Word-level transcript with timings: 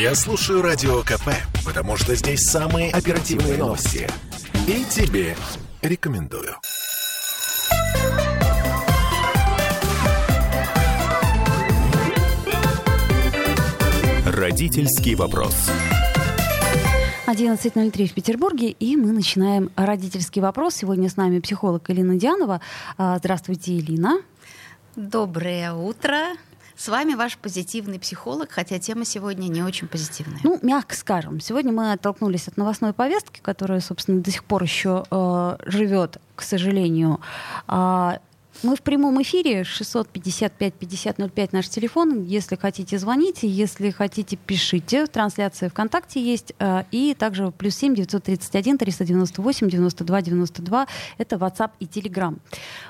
Я 0.00 0.14
слушаю 0.14 0.62
Радио 0.62 1.02
КП, 1.02 1.28
потому 1.62 1.98
что 1.98 2.14
здесь 2.14 2.40
самые 2.40 2.90
оперативные 2.90 3.58
новости. 3.58 4.08
И 4.66 4.82
тебе 4.86 5.36
рекомендую. 5.82 6.54
Родительский 14.24 15.16
вопрос. 15.16 15.68
11.03 17.26 18.06
в 18.06 18.14
Петербурге, 18.14 18.70
и 18.70 18.96
мы 18.96 19.12
начинаем 19.12 19.70
родительский 19.76 20.40
вопрос. 20.40 20.76
Сегодня 20.76 21.10
с 21.10 21.18
нами 21.18 21.40
психолог 21.40 21.90
Элина 21.90 22.16
Дианова. 22.16 22.62
А, 22.96 23.18
здравствуйте, 23.18 23.76
Элина. 23.76 24.22
Доброе 24.96 25.74
утро. 25.74 26.36
С 26.80 26.88
вами 26.88 27.12
ваш 27.12 27.36
позитивный 27.36 27.98
психолог, 27.98 28.50
хотя 28.52 28.78
тема 28.78 29.04
сегодня 29.04 29.48
не 29.48 29.62
очень 29.62 29.86
позитивная. 29.86 30.40
Ну, 30.42 30.58
мягко 30.62 30.96
скажем. 30.96 31.38
Сегодня 31.38 31.72
мы 31.72 31.92
оттолкнулись 31.92 32.48
от 32.48 32.56
новостной 32.56 32.94
повестки, 32.94 33.40
которая, 33.42 33.80
собственно, 33.80 34.22
до 34.22 34.30
сих 34.30 34.44
пор 34.44 34.62
еще 34.62 35.04
э, 35.10 35.56
живет, 35.66 36.16
к 36.34 36.40
сожалению. 36.40 37.20
А, 37.66 38.20
мы 38.62 38.76
в 38.76 38.82
прямом 38.82 39.20
эфире 39.22 39.62
655-5005 39.62 41.48
наш 41.52 41.68
телефон. 41.68 42.24
Если 42.24 42.56
хотите, 42.56 42.98
звоните. 42.98 43.48
Если 43.48 43.90
хотите, 43.90 44.36
пишите. 44.36 45.06
Трансляция 45.06 45.70
ВКонтакте 45.70 46.20
есть. 46.20 46.52
Э, 46.58 46.82
и 46.90 47.14
также 47.14 47.52
плюс 47.52 47.76
7 47.76 47.94
931 47.94 48.76
398 48.76 49.68
92 49.70 50.22
92. 50.22 50.86
Это 51.16 51.36
WhatsApp 51.36 51.70
и 51.80 51.86
Telegram. 51.86 52.36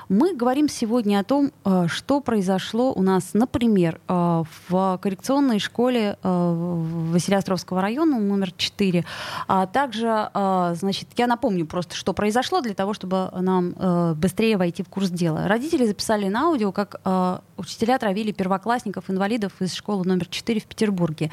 Мы 0.09 0.35
говорим 0.35 0.67
сегодня 0.67 1.19
о 1.19 1.23
том, 1.23 1.51
э, 1.63 1.85
что 1.87 2.19
произошло 2.19 2.91
у 2.91 3.01
нас, 3.01 3.33
например, 3.33 4.01
э, 4.07 4.43
в 4.67 4.99
коррекционной 5.01 5.59
школе 5.59 6.17
Василиостровского 6.23 7.81
района 7.81 8.19
номер 8.19 8.51
4. 8.51 9.05
А 9.47 9.67
также, 9.67 10.29
значит, 10.33 11.09
я 11.17 11.27
напомню 11.27 11.65
просто, 11.65 11.95
что 11.95 12.13
произошло 12.13 12.61
для 12.61 12.73
того, 12.73 12.93
чтобы 12.93 13.29
нам 13.39 14.15
быстрее 14.15 14.57
войти 14.57 14.83
в 14.83 14.89
курс 14.89 15.09
дела 15.09 15.47
родители 15.61 15.85
записали 15.85 16.27
на 16.27 16.45
аудио, 16.45 16.71
как 16.71 16.99
э, 17.05 17.37
учителя 17.57 17.99
травили 17.99 18.31
первоклассников, 18.31 19.11
инвалидов 19.11 19.53
из 19.59 19.75
школы 19.75 20.03
номер 20.05 20.25
4 20.25 20.59
в 20.59 20.65
Петербурге. 20.65 21.29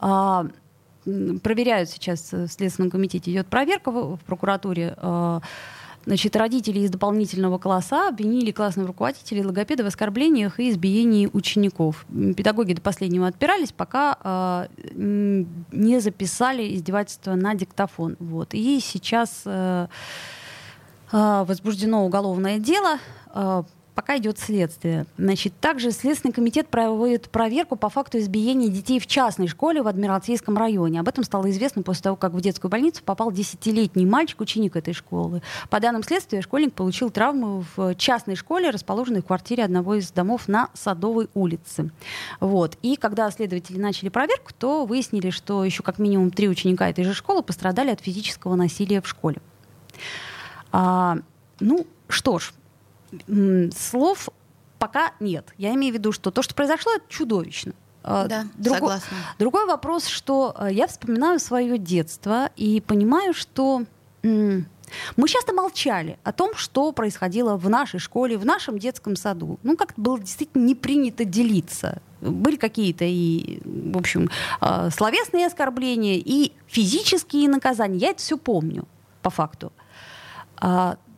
Э, 0.00 0.48
проверяют 1.42 1.90
сейчас 1.90 2.32
в 2.32 2.48
Следственном 2.48 2.90
комитете, 2.90 3.30
идет 3.30 3.46
проверка 3.46 3.90
в, 3.90 4.16
в 4.16 4.20
прокуратуре. 4.20 4.94
Э, 4.96 5.40
Значит, 6.06 6.36
родители 6.36 6.78
из 6.78 6.90
дополнительного 6.90 7.58
класса 7.58 8.08
обвинили 8.08 8.50
классного 8.50 8.88
руководителя 8.88 9.42
и 9.42 9.44
логопеда 9.44 9.84
в 9.84 9.88
оскорблениях 9.88 10.58
и 10.58 10.70
избиении 10.70 11.28
учеников. 11.30 12.06
Педагоги 12.34 12.72
до 12.72 12.80
последнего 12.80 13.26
отпирались, 13.26 13.72
пока 13.72 14.16
э, 14.24 14.68
не 14.94 16.00
записали 16.00 16.74
издевательство 16.74 17.34
на 17.34 17.54
диктофон. 17.54 18.16
Вот. 18.20 18.54
И 18.54 18.80
сейчас 18.80 19.42
э, 19.44 19.88
э, 21.12 21.44
возбуждено 21.46 22.06
уголовное 22.06 22.58
дело 22.58 22.98
пока 23.98 24.16
идет 24.16 24.38
следствие. 24.38 25.06
Значит, 25.16 25.54
также 25.60 25.90
Следственный 25.90 26.32
комитет 26.32 26.68
проводит 26.68 27.28
проверку 27.30 27.74
по 27.74 27.88
факту 27.88 28.18
избиения 28.18 28.68
детей 28.68 29.00
в 29.00 29.08
частной 29.08 29.48
школе 29.48 29.82
в 29.82 29.88
Адмиралтейском 29.88 30.56
районе. 30.56 31.00
Об 31.00 31.08
этом 31.08 31.24
стало 31.24 31.50
известно 31.50 31.82
после 31.82 32.04
того, 32.04 32.14
как 32.14 32.32
в 32.32 32.40
детскую 32.40 32.70
больницу 32.70 33.02
попал 33.02 33.32
10-летний 33.32 34.06
мальчик, 34.06 34.40
ученик 34.40 34.76
этой 34.76 34.94
школы. 34.94 35.42
По 35.68 35.80
данным 35.80 36.04
следствия, 36.04 36.42
школьник 36.42 36.74
получил 36.74 37.10
травму 37.10 37.64
в 37.74 37.96
частной 37.96 38.36
школе, 38.36 38.70
расположенной 38.70 39.20
в 39.20 39.26
квартире 39.26 39.64
одного 39.64 39.96
из 39.96 40.12
домов 40.12 40.46
на 40.46 40.68
Садовой 40.74 41.28
улице. 41.34 41.90
Вот. 42.38 42.78
И 42.82 42.94
когда 42.94 43.28
следователи 43.32 43.80
начали 43.80 44.10
проверку, 44.10 44.52
то 44.56 44.86
выяснили, 44.86 45.30
что 45.30 45.64
еще 45.64 45.82
как 45.82 45.98
минимум 45.98 46.30
три 46.30 46.48
ученика 46.48 46.88
этой 46.88 47.02
же 47.02 47.14
школы 47.14 47.42
пострадали 47.42 47.90
от 47.90 48.00
физического 48.00 48.54
насилия 48.54 49.02
в 49.02 49.08
школе. 49.08 49.42
А, 50.70 51.18
ну, 51.58 51.84
что 52.08 52.38
ж, 52.38 52.52
слов 53.76 54.28
пока 54.78 55.12
нет. 55.20 55.52
Я 55.58 55.74
имею 55.74 55.92
в 55.92 55.96
виду, 55.96 56.12
что 56.12 56.30
то, 56.30 56.42
что 56.42 56.54
произошло, 56.54 56.92
это 56.92 57.04
чудовищно. 57.08 57.72
А, 58.02 58.26
да, 58.26 58.46
Друго... 58.54 58.78
согласна. 58.78 59.16
Другой 59.38 59.66
вопрос, 59.66 60.06
что 60.06 60.54
э, 60.58 60.68
я 60.72 60.86
вспоминаю 60.86 61.38
свое 61.40 61.78
детство 61.78 62.50
и 62.56 62.80
понимаю, 62.80 63.34
что 63.34 63.82
мы 64.22 65.28
часто 65.28 65.52
молчали 65.52 66.18
о 66.24 66.32
том, 66.32 66.54
что 66.54 66.92
происходило 66.92 67.56
в 67.56 67.68
нашей 67.68 68.00
школе, 68.00 68.38
в 68.38 68.44
нашем 68.44 68.78
детском 68.78 69.16
саду. 69.16 69.58
Ну, 69.62 69.76
как 69.76 69.94
было 69.96 70.18
действительно 70.18 70.64
не 70.64 70.74
принято 70.74 71.24
делиться. 71.24 72.00
Были 72.20 72.56
какие-то 72.56 73.04
и, 73.04 73.60
в 73.64 73.96
общем, 73.96 74.30
э, 74.60 74.90
словесные 74.90 75.46
оскорбления, 75.46 76.16
и 76.16 76.52
физические 76.66 77.48
наказания. 77.48 77.98
Я 77.98 78.10
это 78.10 78.20
все 78.20 78.38
помню, 78.38 78.86
по 79.22 79.30
факту. 79.30 79.72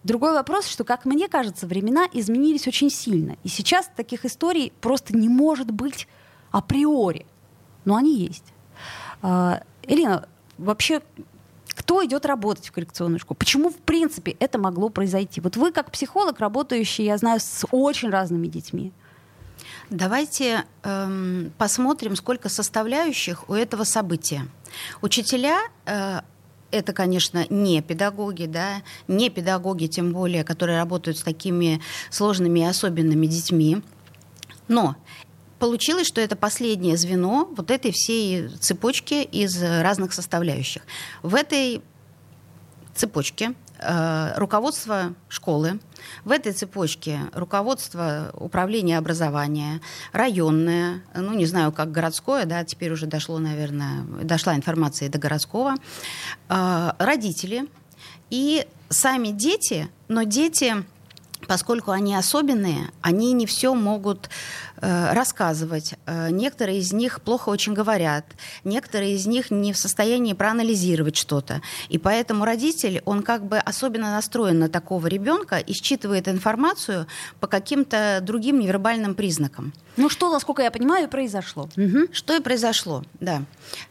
Другой 0.02 0.32
вопрос, 0.32 0.66
что, 0.66 0.84
как 0.84 1.04
мне 1.04 1.28
кажется, 1.28 1.66
времена 1.66 2.08
изменились 2.12 2.66
очень 2.66 2.90
сильно. 2.90 3.36
И 3.44 3.48
сейчас 3.48 3.90
таких 3.94 4.24
историй 4.24 4.72
просто 4.80 5.16
не 5.16 5.28
может 5.28 5.70
быть 5.70 6.08
априори. 6.50 7.26
Но 7.84 7.96
они 7.96 8.16
есть. 8.16 8.44
А, 9.20 9.62
Элина, 9.82 10.26
вообще, 10.56 11.02
кто 11.68 12.04
идет 12.04 12.24
работать 12.24 12.68
в 12.68 12.72
коррекционную 12.72 13.20
школу? 13.20 13.36
Почему, 13.36 13.70
в 13.70 13.76
принципе, 13.76 14.36
это 14.38 14.58
могло 14.58 14.88
произойти? 14.88 15.40
Вот 15.40 15.56
вы, 15.56 15.70
как 15.70 15.90
психолог, 15.90 16.40
работающий, 16.40 17.04
я 17.04 17.18
знаю, 17.18 17.40
с 17.40 17.66
очень 17.70 18.10
разными 18.10 18.46
детьми. 18.46 18.92
Давайте 19.90 20.64
эм, 20.82 21.52
посмотрим, 21.58 22.16
сколько 22.16 22.48
составляющих 22.48 23.48
у 23.50 23.54
этого 23.54 23.84
события. 23.84 24.46
Учителя 25.02 25.58
э, 25.84 26.20
это, 26.70 26.92
конечно, 26.92 27.46
не 27.50 27.82
педагоги, 27.82 28.46
да, 28.46 28.82
не 29.08 29.30
педагоги, 29.30 29.86
тем 29.86 30.12
более, 30.12 30.44
которые 30.44 30.78
работают 30.78 31.18
с 31.18 31.22
такими 31.22 31.80
сложными 32.10 32.60
и 32.60 32.64
особенными 32.64 33.26
детьми. 33.26 33.82
Но 34.68 34.96
получилось, 35.58 36.06
что 36.06 36.20
это 36.20 36.36
последнее 36.36 36.96
звено 36.96 37.48
вот 37.56 37.70
этой 37.70 37.92
всей 37.92 38.48
цепочки 38.48 39.22
из 39.22 39.62
разных 39.62 40.12
составляющих. 40.12 40.82
В 41.22 41.34
этой 41.34 41.82
цепочке 42.94 43.54
руководство 44.36 45.14
школы, 45.28 45.80
в 46.24 46.30
этой 46.30 46.52
цепочке 46.52 47.20
руководство 47.32 48.30
управления 48.34 48.98
образования, 48.98 49.80
районное, 50.12 51.02
ну, 51.14 51.34
не 51.34 51.46
знаю, 51.46 51.72
как 51.72 51.90
городское, 51.90 52.44
да, 52.44 52.64
теперь 52.64 52.92
уже 52.92 53.06
дошло, 53.06 53.38
наверное, 53.38 54.02
дошла 54.22 54.54
информация 54.54 55.08
и 55.08 55.10
до 55.10 55.18
городского, 55.18 55.74
э, 56.48 56.92
родители 56.98 57.66
и 58.30 58.66
сами 58.88 59.28
дети, 59.28 59.88
но 60.08 60.24
дети 60.24 60.84
поскольку 61.46 61.90
они 61.90 62.14
особенные, 62.14 62.90
они 63.00 63.32
не 63.32 63.46
все 63.46 63.74
могут 63.74 64.26
э, 64.26 64.30
рассказывать. 64.80 65.94
Э, 66.06 66.30
некоторые 66.30 66.78
из 66.78 66.92
них 66.92 67.20
плохо 67.20 67.48
очень 67.48 67.74
говорят, 67.74 68.24
некоторые 68.64 69.14
из 69.14 69.26
них 69.26 69.50
не 69.50 69.72
в 69.72 69.76
состоянии 69.76 70.32
проанализировать 70.32 71.16
что-то. 71.16 71.60
И 71.88 71.98
поэтому 71.98 72.44
родитель, 72.44 73.02
он 73.04 73.22
как 73.22 73.44
бы 73.44 73.58
особенно 73.58 74.10
настроен 74.10 74.58
на 74.58 74.68
такого 74.68 75.06
ребенка 75.06 75.58
и 75.58 75.72
считывает 75.72 76.28
информацию 76.28 77.06
по 77.40 77.46
каким-то 77.46 78.20
другим 78.22 78.60
невербальным 78.60 79.14
признакам. 79.14 79.72
Ну 79.96 80.08
что, 80.08 80.32
насколько 80.32 80.62
я 80.62 80.70
понимаю, 80.70 81.08
произошло. 81.08 81.68
Угу. 81.76 82.12
Что 82.12 82.36
и 82.36 82.40
произошло, 82.40 83.04
да. 83.20 83.42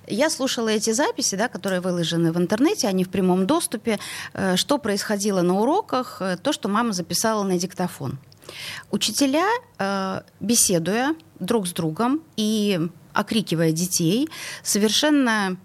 Я 0.07 0.29
слушала 0.29 0.69
эти 0.69 0.91
записи, 0.91 1.35
да, 1.35 1.47
которые 1.47 1.81
выложены 1.81 2.31
в 2.31 2.38
интернете, 2.38 2.88
они 2.88 3.03
в 3.03 3.09
прямом 3.09 3.45
доступе. 3.45 3.99
Э, 4.33 4.55
что 4.55 4.78
происходило 4.78 5.41
на 5.41 5.59
уроках, 5.59 6.17
э, 6.22 6.38
то, 6.38 6.53
что 6.53 6.69
мама 6.69 6.94
записала 6.94 7.44
на 7.44 7.57
диктофон. 7.59 8.17
Учителя, 8.91 9.47
э, 9.77 10.21
беседуя 10.39 11.15
друг 11.39 11.67
с 11.67 11.73
другом 11.73 12.21
и 12.37 12.79
окрикивая 13.13 13.71
детей, 13.71 14.29
совершенно 14.63 15.57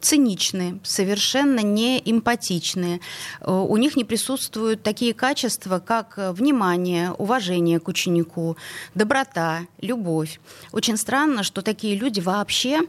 циничны, 0.00 0.78
совершенно 0.84 1.60
не 1.60 2.00
эмпатичны. 2.04 3.00
Э, 3.40 3.50
у 3.50 3.76
них 3.76 3.96
не 3.96 4.04
присутствуют 4.04 4.82
такие 4.82 5.14
качества, 5.14 5.78
как 5.78 6.14
внимание, 6.16 7.12
уважение 7.12 7.80
к 7.80 7.88
ученику, 7.88 8.56
доброта, 8.94 9.60
любовь. 9.80 10.40
Очень 10.72 10.96
странно, 10.96 11.42
что 11.42 11.62
такие 11.62 11.96
люди 11.96 12.20
вообще 12.20 12.82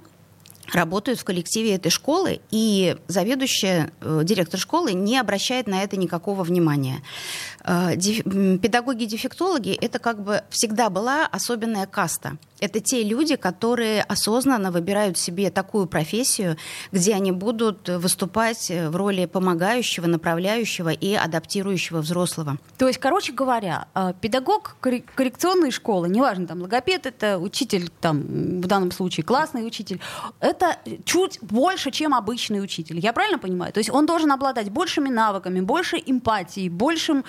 работают 0.74 1.20
в 1.20 1.24
коллективе 1.24 1.76
этой 1.76 1.90
школы, 1.90 2.42
и 2.52 2.98
заведующая, 3.08 3.92
э, 4.02 4.22
директор 4.24 4.60
школы 4.60 4.94
не 4.94 5.18
обращает 5.18 5.68
на 5.68 5.84
это 5.84 5.98
никакого 5.98 6.44
внимания. 6.44 7.02
Э, 7.68 7.96
педагоги-дефектологи— 7.96 9.78
это 9.82 10.00
как 10.00 10.24
бы 10.24 10.44
всегда 10.50 10.90
была 10.90 11.28
особенная 11.28 11.86
каста. 11.86 12.38
Это 12.60 12.80
те 12.80 13.04
люди, 13.04 13.36
которые 13.36 14.02
осознанно 14.04 14.72
выбирают 14.72 15.18
себе 15.18 15.52
такую 15.52 15.86
профессию, 15.86 16.58
где 16.92 17.14
они 17.14 17.32
будут 17.32 17.88
выступать 17.90 18.72
в 18.72 18.96
роли 18.96 19.26
помогающего, 19.26 20.08
направляющего 20.08 20.90
и 20.90 21.14
адаптирующего 21.14 22.00
взрослого. 22.00 22.58
То 22.78 22.88
есть, 22.88 23.00
короче 23.00 23.34
говоря, 23.34 23.88
э, 23.94 24.14
педагог 24.20 24.78
коррекционной 24.80 25.72
школы, 25.72 26.10
неважно, 26.10 26.48
там, 26.48 26.62
логопед 26.62 27.06
это 27.06 27.38
учитель, 27.38 27.90
там, 28.02 28.22
в 28.62 28.66
данном 28.68 28.92
случае 28.92 29.24
классный 29.24 29.68
учитель, 29.68 30.00
это 30.40 30.78
чуть 31.04 31.40
больше, 31.42 31.92
чем 31.92 32.16
обычный 32.16 32.64
учитель. 32.64 33.00
Я 33.00 33.12
правильно 33.12 33.40
понимаю? 33.40 33.74
То 33.74 33.80
есть 33.80 33.90
он 33.90 34.06
должен 34.06 34.32
обладать 34.32 34.70
большими 34.70 35.10
навыками, 35.10 35.60
больше 35.60 36.02
эмпатии, 36.04 36.70
большим 36.70 37.26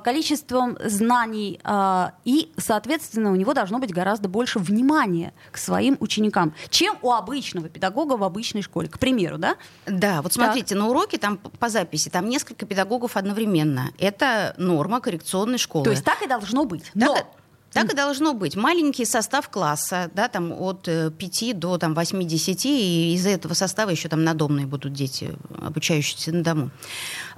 количеством 0.00 0.78
знаний, 0.84 1.60
э, 1.62 2.10
и, 2.24 2.52
соответственно, 2.56 3.32
у 3.32 3.36
него 3.36 3.54
должно 3.54 3.78
быть 3.78 3.92
гораздо 3.92 4.28
больше 4.28 4.58
внимания 4.58 5.32
к 5.50 5.58
своим 5.58 5.96
ученикам, 6.00 6.54
чем 6.70 6.96
у 7.02 7.12
обычного 7.12 7.68
педагога 7.68 8.16
в 8.16 8.22
обычной 8.22 8.62
школе, 8.62 8.88
к 8.88 8.98
примеру, 8.98 9.38
да? 9.38 9.56
Да, 9.86 10.22
вот 10.22 10.32
смотрите, 10.32 10.74
так. 10.74 10.78
на 10.78 10.88
уроке 10.88 11.18
там 11.18 11.38
по 11.38 11.68
записи 11.68 12.08
там 12.08 12.28
несколько 12.28 12.66
педагогов 12.66 13.16
одновременно. 13.16 13.90
Это 13.98 14.54
норма 14.56 15.00
коррекционной 15.00 15.58
школы. 15.58 15.84
То 15.84 15.90
есть 15.90 16.04
так 16.04 16.22
и 16.22 16.26
должно 16.26 16.64
быть. 16.64 16.90
Но... 16.94 17.14
Так, 17.14 17.26
так 17.72 17.92
и 17.92 17.96
должно 17.96 18.34
быть. 18.34 18.54
Маленький 18.54 19.06
состав 19.06 19.48
класса, 19.48 20.10
да, 20.14 20.28
там 20.28 20.52
от 20.52 20.82
5 20.82 21.42
э, 21.42 21.54
до 21.54 21.78
там, 21.78 21.94
8-10, 21.94 22.60
и 22.66 23.14
из 23.14 23.26
этого 23.26 23.54
состава 23.54 23.90
еще 23.90 24.08
там 24.08 24.24
надомные 24.24 24.66
будут 24.66 24.92
дети, 24.92 25.34
обучающиеся 25.58 26.32
на 26.32 26.42
дому. 26.42 26.70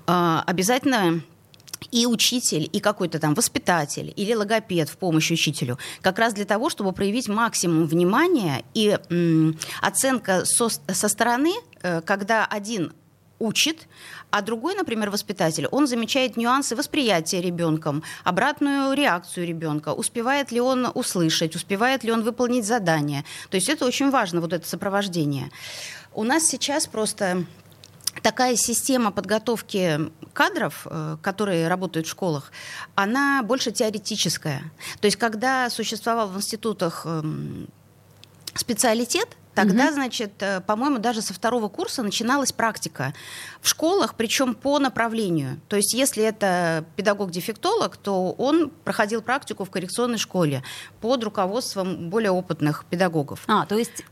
А, 0.07 0.43
обязательно 0.47 1.23
и 1.91 2.07
учитель, 2.07 2.69
и 2.73 2.81
какой-то 2.81 3.19
там 3.19 3.35
воспитатель 3.35 4.13
или 4.17 4.35
логопед 4.35 4.89
в 4.89 4.97
помощь 4.97 5.31
учителю, 5.31 5.79
как 6.01 6.19
раз 6.19 6.35
для 6.35 6.45
того, 6.45 6.71
чтобы 6.71 6.93
проявить 6.93 7.29
максимум 7.29 7.87
внимания 7.87 8.65
и 8.75 8.99
м, 9.11 9.59
оценка 9.81 10.45
со, 10.45 10.69
со 10.69 11.09
стороны, 11.09 11.53
э, 11.83 12.01
когда 12.03 12.45
один 12.45 12.93
учит, 13.39 13.89
а 14.31 14.43
другой, 14.43 14.75
например, 14.75 15.11
воспитатель, 15.11 15.67
он 15.71 15.87
замечает 15.87 16.37
нюансы 16.37 16.77
восприятия 16.77 17.41
ребенком, 17.41 18.03
обратную 18.25 18.95
реакцию 18.95 19.47
ребенка, 19.47 19.93
успевает 19.93 20.53
ли 20.53 20.61
он 20.61 20.89
услышать, 20.95 21.55
успевает 21.55 22.05
ли 22.05 22.13
он 22.13 22.23
выполнить 22.23 22.65
задание. 22.65 23.25
То 23.51 23.57
есть 23.57 23.69
это 23.69 23.85
очень 23.87 24.11
важно, 24.11 24.41
вот 24.41 24.53
это 24.53 24.67
сопровождение. 24.67 25.51
У 26.13 26.23
нас 26.23 26.47
сейчас 26.47 26.87
просто 26.87 27.45
такая 28.23 28.57
система 28.57 29.11
подготовки 29.11 30.01
кадров, 30.33 30.87
э, 30.87 31.17
которые 31.23 31.69
работают 31.69 32.07
в 32.07 32.11
школах, 32.11 32.53
она 32.95 33.43
больше 33.43 33.73
теоретическая. 33.73 34.63
То 35.01 35.07
есть 35.07 35.17
когда 35.17 35.71
существовал 35.71 36.29
в 36.29 36.37
институтах 36.37 37.07
эм, 37.07 37.69
специалитет, 38.55 39.29
Тогда, 39.55 39.87
угу. 39.87 39.95
значит, 39.95 40.33
э, 40.41 40.61
по-моему, 40.61 40.99
даже 40.99 41.23
со 41.23 41.33
второго 41.33 41.69
курса 41.69 42.03
начиналась 42.03 42.53
практика 42.53 43.15
в 43.61 43.69
школах, 43.69 44.15
причем 44.17 44.55
по 44.55 44.79
направлению. 44.79 45.61
То 45.69 45.77
есть, 45.77 45.95
если 45.95 46.25
это 46.25 46.85
педагог-дефектолог, 46.97 47.97
то 47.97 48.33
он 48.33 48.71
проходил 48.71 49.23
практику 49.23 49.65
в 49.65 49.71
коррекционной 49.71 50.19
школе 50.19 50.63
под 51.01 51.23
руководством 51.23 52.11
более 52.11 52.33
опытных 52.33 52.85
педагогов. 52.91 53.45
А, 53.47 53.65
то 53.67 53.79
есть 53.79 54.05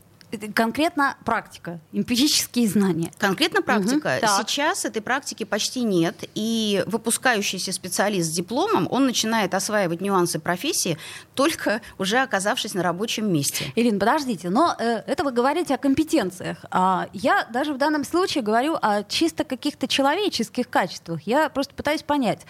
конкретно 0.53 1.17
практика, 1.25 1.79
эмпирические 1.91 2.67
знания. 2.67 3.11
Конкретно 3.17 3.61
практика. 3.61 4.19
Угу, 4.21 4.27
Сейчас 4.41 4.85
этой 4.85 5.01
практики 5.01 5.43
почти 5.43 5.83
нет, 5.83 6.23
и 6.35 6.83
выпускающийся 6.87 7.71
специалист 7.71 8.29
с 8.29 8.33
дипломом, 8.33 8.87
он 8.89 9.05
начинает 9.05 9.53
осваивать 9.53 10.01
нюансы 10.01 10.39
профессии, 10.39 10.97
только 11.35 11.81
уже 11.97 12.19
оказавшись 12.19 12.73
на 12.73 12.83
рабочем 12.83 13.31
месте. 13.31 13.71
Ирина, 13.75 13.99
подождите, 13.99 14.49
но 14.49 14.75
э, 14.77 15.03
это 15.07 15.23
вы 15.23 15.31
говорите 15.31 15.75
о 15.75 15.77
компетенциях. 15.77 16.57
А 16.71 17.07
я 17.13 17.47
даже 17.51 17.73
в 17.73 17.77
данном 17.77 18.03
случае 18.03 18.43
говорю 18.43 18.77
о 18.81 19.03
чисто 19.03 19.43
каких-то 19.43 19.87
человеческих 19.87 20.69
качествах. 20.69 21.21
Я 21.23 21.49
просто 21.49 21.73
пытаюсь 21.73 22.03
понять, 22.03 22.41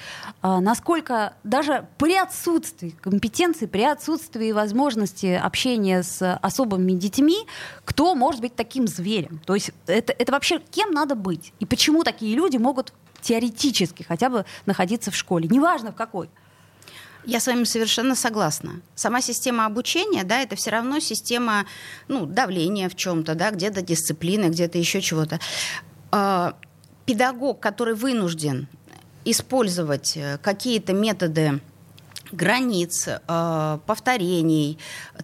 а, 0.42 0.60
насколько 0.60 1.34
даже 1.44 1.88
при 1.98 2.16
отсутствии 2.16 2.90
компетенции, 2.90 3.66
при 3.66 3.84
отсутствии 3.84 4.52
возможности 4.52 5.40
общения 5.42 6.04
с 6.04 6.36
особыми 6.38 6.94
детьми, 6.94 7.48
кто 7.86 8.16
может 8.16 8.42
быть 8.42 8.56
таким 8.56 8.88
зверем. 8.88 9.40
То 9.46 9.56
есть 9.56 9.72
это, 9.88 10.14
это 10.18 10.32
вообще 10.32 10.60
кем 10.60 10.92
надо 10.92 11.16
быть? 11.16 11.54
И 11.60 11.66
почему 11.66 12.04
такие 12.04 12.36
люди 12.36 12.58
могут 12.58 12.94
теоретически 13.22 14.04
хотя 14.04 14.30
бы 14.30 14.46
находиться 14.66 15.12
в 15.12 15.16
школе? 15.16 15.48
Неважно 15.50 15.92
в 15.92 15.96
какой. 15.96 16.30
Я 17.26 17.40
с 17.40 17.48
вами 17.48 17.64
совершенно 17.64 18.16
согласна. 18.16 18.82
Сама 18.96 19.22
система 19.22 19.66
обучения, 19.66 20.24
да, 20.24 20.42
это 20.42 20.56
все 20.56 20.72
равно 20.72 21.00
система 21.00 21.66
ну, 22.08 22.26
давления 22.26 22.90
в 22.90 22.96
чем-то, 22.96 23.36
да, 23.36 23.52
где-то 23.52 23.82
дисциплины, 23.82 24.46
где-то 24.46 24.78
еще 24.78 25.02
чего-то. 25.02 25.40
А, 26.12 26.56
педагог, 27.06 27.60
который 27.60 27.96
вынужден 27.96 28.68
использовать 29.26 30.18
э, 30.18 30.38
какие-то 30.42 30.94
методы 30.94 31.62
границ, 32.34 33.08
э, 33.08 33.80
повторений, 33.86 34.78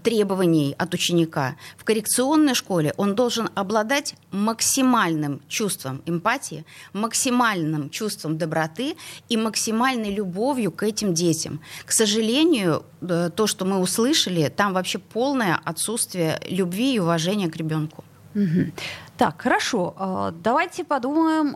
требований 0.03 0.75
от 0.77 0.93
ученика. 0.93 1.55
В 1.77 1.83
коррекционной 1.83 2.55
школе 2.55 2.93
он 2.97 3.15
должен 3.15 3.49
обладать 3.55 4.15
максимальным 4.31 5.41
чувством 5.47 6.01
эмпатии, 6.05 6.65
максимальным 6.93 7.89
чувством 7.89 8.37
доброты 8.37 8.95
и 9.29 9.37
максимальной 9.37 10.13
любовью 10.13 10.71
к 10.71 10.83
этим 10.83 11.13
детям. 11.13 11.59
К 11.85 11.91
сожалению, 11.91 12.83
э, 13.01 13.29
то, 13.35 13.47
что 13.47 13.65
мы 13.65 13.79
услышали, 13.79 14.49
там 14.49 14.73
вообще 14.73 14.99
полное 14.99 15.59
отсутствие 15.65 16.39
любви 16.49 16.95
и 16.95 16.99
уважения 16.99 17.49
к 17.49 17.55
ребенку. 17.55 18.03
Угу. 18.35 18.71
Так, 19.17 19.41
хорошо. 19.41 19.95
Э, 19.99 20.31
давайте 20.43 20.83
подумаем, 20.83 21.55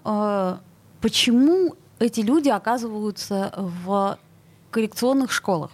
почему 1.01 1.75
эти 1.99 2.21
люди 2.21 2.49
оказываются 2.49 3.53
в 3.55 4.17
коррекционных 4.73 5.31
школах. 5.31 5.71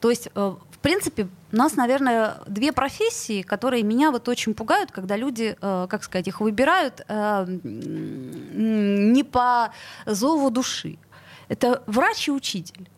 То 0.00 0.10
есть, 0.10 0.28
э, 0.34 0.54
в 0.70 0.78
принципе, 0.78 1.28
у 1.52 1.56
нас, 1.56 1.76
наверное, 1.76 2.38
две 2.46 2.72
профессии, 2.72 3.42
которые 3.42 3.82
меня 3.84 4.10
вот 4.10 4.28
очень 4.28 4.52
пугают, 4.52 4.90
когда 4.90 5.16
люди, 5.16 5.56
э, 5.60 5.86
как 5.88 6.02
сказать, 6.02 6.28
их 6.28 6.40
выбирают 6.40 7.02
э, 7.08 7.46
не 7.62 9.22
по 9.22 9.72
зову 10.06 10.50
души. 10.50 10.98
Это 11.48 11.82
врач 11.86 12.28
и 12.28 12.32
учитель. 12.32 12.88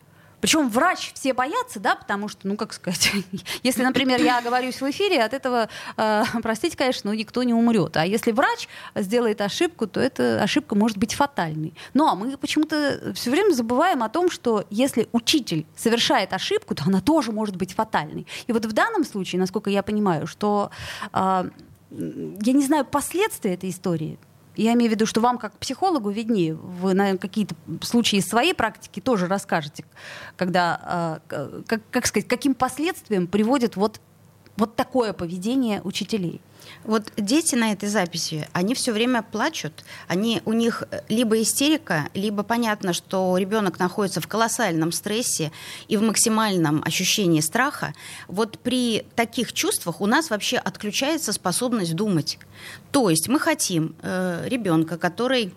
Причем 0.45 0.69
врач 0.69 1.13
все 1.15 1.33
боятся, 1.33 1.81
да, 1.81 1.95
потому 1.95 2.29
что, 2.29 2.47
ну, 2.47 2.59
как 2.59 2.75
сказать, 2.75 3.13
если, 3.63 3.83
например, 3.83 4.21
я 4.21 4.37
оговорюсь 4.37 4.79
в 4.79 4.91
эфире, 4.91 5.23
от 5.23 5.33
этого, 5.33 5.71
э, 5.97 6.23
простите, 6.43 6.77
конечно, 6.77 7.09
но 7.09 7.15
никто 7.15 7.43
не 7.45 7.55
умрет. 7.55 7.97
А 7.97 8.05
если 8.05 8.31
врач 8.31 8.69
сделает 8.95 9.41
ошибку, 9.41 9.87
то 9.87 10.01
эта 10.01 10.43
ошибка 10.43 10.75
может 10.75 10.99
быть 10.99 11.15
фатальной. 11.15 11.73
Ну, 11.95 12.07
а 12.07 12.15
мы 12.15 12.37
почему-то 12.37 13.15
все 13.15 13.31
время 13.31 13.55
забываем 13.55 14.03
о 14.03 14.11
том, 14.11 14.31
что 14.31 14.67
если 14.69 15.09
учитель 15.13 15.65
совершает 15.77 16.35
ошибку, 16.35 16.75
то 16.75 16.85
она 16.87 17.01
тоже 17.01 17.33
может 17.33 17.57
быть 17.57 17.73
фатальной. 17.73 18.27
И 18.47 18.53
вот 18.53 18.67
в 18.67 18.73
данном 18.75 19.05
случае, 19.07 19.41
насколько 19.41 19.71
я 19.71 19.83
понимаю, 19.83 20.27
что 20.27 20.71
э, 21.15 21.49
я 21.91 22.53
не 22.53 22.67
знаю 22.67 22.85
последствия 22.85 23.55
этой 23.55 23.71
истории, 23.71 24.19
я 24.57 24.73
имею 24.75 24.91
в 24.91 24.95
виду, 24.95 25.07
что 25.07 25.21
вам 25.21 25.39
как 25.39 25.57
психологу 25.59 26.11
виднее. 26.11 26.55
Вы, 26.55 26.95
наверное, 26.95 27.19
какие-то 27.19 27.55
случаи 27.83 28.17
из 28.17 28.29
своей 28.29 28.55
практики 28.55 29.01
тоже 29.01 29.27
расскажете, 29.27 29.85
когда, 30.37 31.21
э, 31.31 31.61
как, 31.67 31.83
как 31.91 32.07
сказать, 32.07 32.29
каким 32.29 32.55
последствиям 32.55 33.27
приводит 33.27 33.77
вот, 33.77 34.01
вот 34.57 34.77
такое 34.77 35.13
поведение 35.13 35.81
учителей. 35.83 36.41
Вот 36.85 37.13
дети 37.17 37.55
на 37.55 37.73
этой 37.73 37.89
записи, 37.89 38.49
они 38.53 38.75
все 38.75 38.93
время 38.93 39.23
плачут, 39.23 39.85
они, 40.09 40.43
у 40.45 40.53
них 40.53 40.83
либо 41.09 41.41
истерика, 41.41 42.09
либо 42.15 42.43
понятно, 42.43 42.93
что 42.93 43.37
ребенок 43.39 43.79
находится 43.79 44.21
в 44.21 44.29
колоссальном 44.29 44.93
стрессе 44.93 45.53
и 45.89 45.97
в 45.97 46.03
максимальном 46.03 46.83
ощущении 46.85 47.41
страха. 47.41 47.95
Вот 48.29 48.59
при 48.59 49.07
таких 49.15 49.53
чувствах 49.53 50.01
у 50.01 50.07
нас 50.07 50.31
вообще 50.31 50.59
отключается 50.59 51.33
способность 51.33 51.95
думать. 51.95 52.39
То 52.93 53.11
есть 53.11 53.29
мы 53.29 53.41
хотим 53.41 53.95
э, 54.03 54.47
ребенка, 54.47 54.99
который 54.99 55.53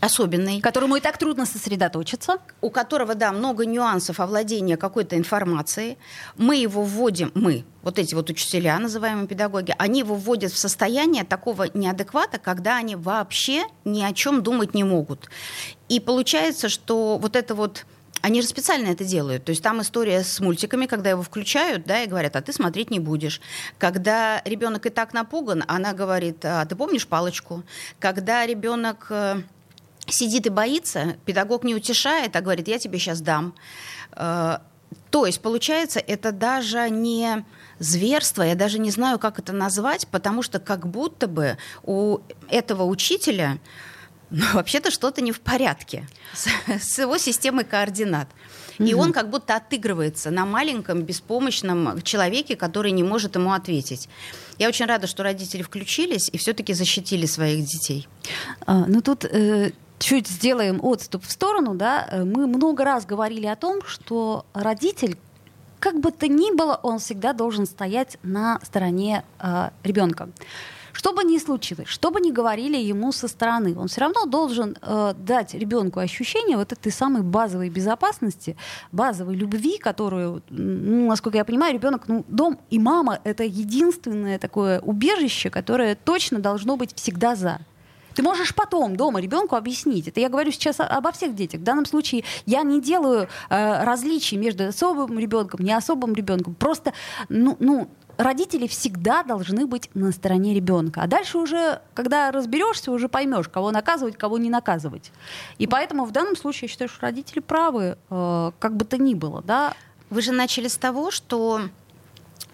особенный. 0.00 0.60
Которому 0.60 0.96
и 0.96 1.00
так 1.00 1.18
трудно 1.18 1.46
сосредоточиться. 1.46 2.38
У 2.60 2.70
которого, 2.70 3.14
да, 3.14 3.32
много 3.32 3.66
нюансов 3.66 4.20
овладения 4.20 4.76
какой-то 4.76 5.16
информацией. 5.16 5.98
Мы 6.36 6.56
его 6.56 6.82
вводим, 6.82 7.32
мы, 7.34 7.64
вот 7.82 7.98
эти 7.98 8.14
вот 8.14 8.30
учителя, 8.30 8.78
называемые 8.78 9.26
педагоги, 9.26 9.74
они 9.78 10.00
его 10.00 10.14
вводят 10.14 10.52
в 10.52 10.58
состояние 10.58 11.24
такого 11.24 11.66
неадеквата, 11.74 12.38
когда 12.38 12.76
они 12.76 12.96
вообще 12.96 13.64
ни 13.84 14.02
о 14.02 14.12
чем 14.12 14.42
думать 14.42 14.74
не 14.74 14.84
могут. 14.84 15.28
И 15.88 16.00
получается, 16.00 16.68
что 16.68 17.18
вот 17.18 17.36
это 17.36 17.54
вот 17.54 17.86
они 18.22 18.40
же 18.40 18.48
специально 18.48 18.88
это 18.88 19.04
делают. 19.04 19.44
То 19.44 19.50
есть 19.50 19.62
там 19.62 19.82
история 19.82 20.22
с 20.22 20.40
мультиками, 20.40 20.86
когда 20.86 21.10
его 21.10 21.22
включают, 21.22 21.84
да, 21.84 22.02
и 22.02 22.06
говорят, 22.06 22.36
а 22.36 22.40
ты 22.40 22.52
смотреть 22.52 22.90
не 22.90 23.00
будешь. 23.00 23.40
Когда 23.78 24.40
ребенок 24.44 24.86
и 24.86 24.90
так 24.90 25.12
напуган, 25.12 25.64
она 25.66 25.92
говорит, 25.92 26.44
а 26.44 26.64
ты 26.64 26.76
помнишь 26.76 27.06
палочку? 27.06 27.64
Когда 27.98 28.46
ребенок 28.46 29.08
э, 29.10 29.42
сидит 30.06 30.46
и 30.46 30.50
боится, 30.50 31.16
педагог 31.26 31.64
не 31.64 31.74
утешает, 31.74 32.36
а 32.36 32.40
говорит, 32.40 32.68
я 32.68 32.78
тебе 32.78 32.98
сейчас 32.98 33.20
дам. 33.20 33.54
Э, 34.12 34.58
то 35.10 35.26
есть, 35.26 35.40
получается, 35.40 35.98
это 35.98 36.30
даже 36.32 36.88
не 36.90 37.44
зверство, 37.80 38.42
я 38.42 38.54
даже 38.54 38.78
не 38.78 38.90
знаю, 38.90 39.18
как 39.18 39.40
это 39.40 39.52
назвать, 39.52 40.06
потому 40.08 40.42
что 40.42 40.60
как 40.60 40.86
будто 40.86 41.26
бы 41.26 41.58
у 41.82 42.20
этого 42.48 42.84
учителя 42.84 43.58
ну, 44.32 44.44
вообще-то 44.54 44.90
что-то 44.90 45.20
не 45.20 45.30
в 45.30 45.40
порядке 45.40 46.08
с, 46.32 46.46
с 46.82 46.98
его 46.98 47.18
системой 47.18 47.64
координат. 47.64 48.28
Mm-hmm. 48.78 48.88
И 48.88 48.94
он 48.94 49.12
как 49.12 49.28
будто 49.28 49.54
отыгрывается 49.56 50.30
на 50.30 50.46
маленьком, 50.46 51.02
беспомощном 51.02 52.00
человеке, 52.02 52.56
который 52.56 52.92
не 52.92 53.02
может 53.02 53.36
ему 53.36 53.52
ответить. 53.52 54.08
Я 54.58 54.68
очень 54.68 54.86
рада, 54.86 55.06
что 55.06 55.22
родители 55.22 55.62
включились 55.62 56.30
и 56.32 56.38
все-таки 56.38 56.72
защитили 56.72 57.26
своих 57.26 57.64
детей. 57.66 58.08
А, 58.66 58.86
ну 58.86 59.02
тут 59.02 59.26
э, 59.26 59.72
чуть 59.98 60.28
сделаем 60.28 60.80
отступ 60.82 61.24
в 61.24 61.30
сторону, 61.30 61.74
да, 61.74 62.08
э, 62.10 62.24
мы 62.24 62.46
много 62.46 62.84
раз 62.84 63.04
говорили 63.04 63.46
о 63.46 63.56
том, 63.56 63.82
что 63.84 64.46
родитель, 64.54 65.18
как 65.78 66.00
бы 66.00 66.10
то 66.10 66.26
ни 66.26 66.56
было, 66.56 66.80
он 66.82 66.98
всегда 66.98 67.34
должен 67.34 67.66
стоять 67.66 68.16
на 68.22 68.60
стороне 68.62 69.24
э, 69.38 69.70
ребенка. 69.84 70.30
Что 71.02 71.12
бы 71.12 71.24
ни 71.24 71.36
случилось, 71.38 71.88
что 71.88 72.12
бы 72.12 72.20
ни 72.20 72.30
говорили 72.30 72.76
ему 72.76 73.10
со 73.10 73.26
стороны, 73.26 73.76
он 73.76 73.88
все 73.88 74.02
равно 74.02 74.24
должен 74.24 74.76
э, 74.80 75.14
дать 75.18 75.52
ребенку 75.52 75.98
ощущение 75.98 76.56
вот 76.56 76.70
этой 76.72 76.92
самой 76.92 77.22
базовой 77.22 77.70
безопасности, 77.70 78.56
базовой 78.92 79.34
любви, 79.34 79.78
которую, 79.78 80.44
ну, 80.48 81.08
насколько 81.08 81.38
я 81.38 81.44
понимаю, 81.44 81.74
ребенок, 81.74 82.06
ну, 82.06 82.24
дом 82.28 82.60
и 82.70 82.78
мама 82.78 83.18
это 83.24 83.42
единственное 83.42 84.38
такое 84.38 84.78
убежище, 84.78 85.50
которое 85.50 85.96
точно 85.96 86.38
должно 86.38 86.76
быть 86.76 86.94
всегда 86.94 87.34
за. 87.34 87.58
Ты 88.14 88.22
можешь 88.22 88.54
потом 88.54 88.96
дома 88.96 89.20
ребенку 89.20 89.56
объяснить. 89.56 90.08
Это 90.08 90.20
я 90.20 90.28
говорю 90.28 90.52
сейчас 90.52 90.80
обо 90.80 91.12
всех 91.12 91.34
детях. 91.34 91.60
В 91.60 91.64
данном 91.64 91.86
случае 91.86 92.24
я 92.46 92.62
не 92.62 92.80
делаю 92.80 93.28
э, 93.50 93.84
различий 93.84 94.36
между 94.36 94.68
особым 94.68 95.18
ребенком, 95.18 95.64
не 95.64 95.72
особым 95.72 96.14
ребенком. 96.14 96.54
Просто, 96.54 96.92
ну, 97.28 97.56
ну, 97.58 97.88
родители 98.16 98.66
всегда 98.66 99.22
должны 99.22 99.66
быть 99.66 99.90
на 99.94 100.12
стороне 100.12 100.54
ребенка. 100.54 101.02
А 101.02 101.06
дальше 101.06 101.38
уже, 101.38 101.80
когда 101.94 102.30
разберешься, 102.30 102.92
уже 102.92 103.08
поймешь, 103.08 103.48
кого 103.48 103.70
наказывать, 103.70 104.16
кого 104.16 104.38
не 104.38 104.50
наказывать. 104.50 105.12
И 105.58 105.66
поэтому 105.66 106.04
в 106.04 106.12
данном 106.12 106.36
случае 106.36 106.66
я 106.66 106.68
считаю, 106.68 106.88
что 106.88 107.02
родители 107.02 107.40
правы, 107.40 107.96
э, 108.10 108.52
как 108.58 108.76
бы 108.76 108.84
то 108.84 108.98
ни 108.98 109.14
было, 109.14 109.42
да. 109.42 109.74
Вы 110.10 110.20
же 110.22 110.32
начали 110.32 110.68
с 110.68 110.76
того, 110.76 111.10
что 111.10 111.62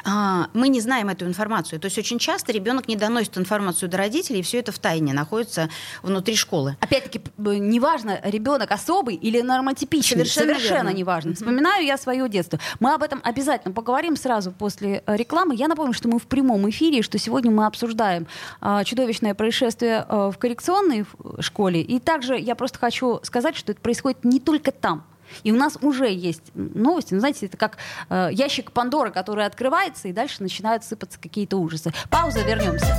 мы 0.05 0.69
не 0.69 0.81
знаем 0.81 1.09
эту 1.09 1.27
информацию. 1.27 1.81
То 1.81 1.87
есть 1.87 1.99
очень 1.99 2.19
часто 2.19 2.53
ребенок 2.53 2.89
не 2.89 2.97
доносит 2.97 3.37
информацию 3.39 3.89
до 3.89 3.97
родителей, 3.99 4.41
и 4.41 4.43
все 4.43 4.59
это 4.59 4.73
в 4.73 4.79
тайне 4.79 5.13
находится 5.13 5.69
внутри 6.03 6.37
школы. 6.37 6.77
Опять-таки, 6.81 7.21
неважно, 7.37 8.21
ребенок 8.25 8.71
особый 8.71 9.17
или 9.17 9.41
нормотипичный. 9.41 10.25
Совершенно, 10.27 10.55
Совершенно 10.55 10.89
неважно. 10.91 11.31
Mm-hmm. 11.31 11.35
Вспоминаю 11.35 11.85
я 11.85 11.97
свое 11.97 12.29
детство. 12.29 12.59
Мы 12.81 12.95
об 12.95 13.03
этом 13.03 13.21
обязательно 13.25 13.75
поговорим 13.75 14.17
сразу 14.17 14.53
после 14.53 15.03
э, 15.07 15.17
рекламы. 15.17 15.55
Я 15.55 15.69
напомню, 15.69 15.93
что 15.93 16.09
мы 16.09 16.19
в 16.19 16.27
прямом 16.27 16.69
эфире, 16.71 17.03
что 17.03 17.19
сегодня 17.19 17.51
мы 17.51 17.67
обсуждаем 17.67 18.27
а, 18.61 18.85
чудовищное 18.85 19.35
происшествие 19.35 20.05
а, 20.09 20.31
в 20.31 20.39
коррекционной 20.39 21.07
школе. 21.41 21.83
И 21.83 21.99
также 21.99 22.39
я 22.39 22.55
просто 22.55 22.79
хочу 22.79 23.21
сказать, 23.23 23.57
что 23.57 23.73
это 23.73 23.81
происходит 23.81 24.25
не 24.25 24.41
только 24.41 24.73
там. 24.73 25.05
И 25.43 25.53
у 25.53 25.57
нас 25.57 25.79
уже 25.81 26.11
есть 26.13 26.43
новости, 26.55 27.15
ну, 27.15 27.21
знаете, 27.21 27.47
это 27.47 27.57
как 27.57 27.79
э, 28.09 28.29
ящик 28.33 28.73
Пандоры, 28.73 29.11
который 29.11 29.47
открывается, 29.47 30.09
и 30.09 30.13
дальше 30.13 30.43
начинают 30.43 30.85
сыпаться 30.85 31.19
какие-то 31.21 31.57
ужасы. 31.57 31.93
Пауза, 32.11 32.43
вернемся. 32.43 32.97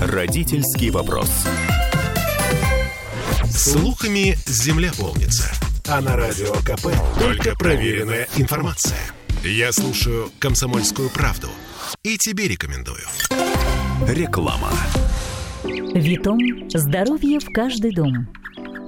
Родительский 0.00 0.90
вопрос. 0.90 1.30
Слухами 3.50 4.36
земля 4.46 4.90
полнится. 4.98 5.50
А 5.88 6.00
на 6.00 6.16
радио 6.16 6.52
КП 6.64 6.88
только 7.18 7.56
проверенная 7.56 8.28
информация. 8.36 8.98
Я 9.44 9.72
слушаю 9.72 10.30
«Комсомольскую 10.38 11.10
правду» 11.10 11.48
и 12.02 12.16
тебе 12.16 12.48
рекомендую. 12.48 13.02
Реклама. 14.06 14.70
Витом 15.64 16.38
«Здоровье 16.68 17.40
в 17.40 17.46
каждый 17.52 17.94
дом». 17.94 18.28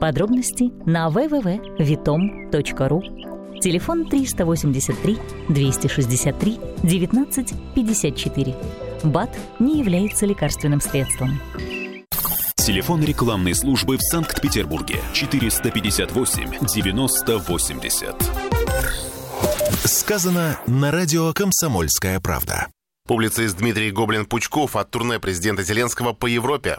Подробности 0.04 0.64
на 0.84 1.08
www.vitom.ru. 1.08 3.00
Телефон 3.58 4.06
383 4.06 5.18
263 5.48 6.58
1954. 6.82 8.54
БАТ 9.04 9.30
не 9.60 9.78
является 9.78 10.26
лекарственным 10.26 10.82
средством. 10.82 11.40
Телефон 12.56 13.02
рекламной 13.02 13.54
службы 13.54 13.96
в 13.96 14.02
Санкт-Петербурге 14.02 14.96
458 15.14 16.66
90 16.66 17.38
80. 17.38 18.14
Сказано 19.86 20.58
на 20.66 20.90
радио 20.90 21.32
«Комсомольская 21.32 22.20
правда». 22.20 22.66
Публицист 23.08 23.56
Дмитрий 23.56 23.90
Гоблин-Пучков 23.90 24.76
от 24.78 24.90
турне 24.90 25.18
президента 25.18 25.62
Зеленского 25.62 26.12
по 26.12 26.26
Европе. 26.26 26.76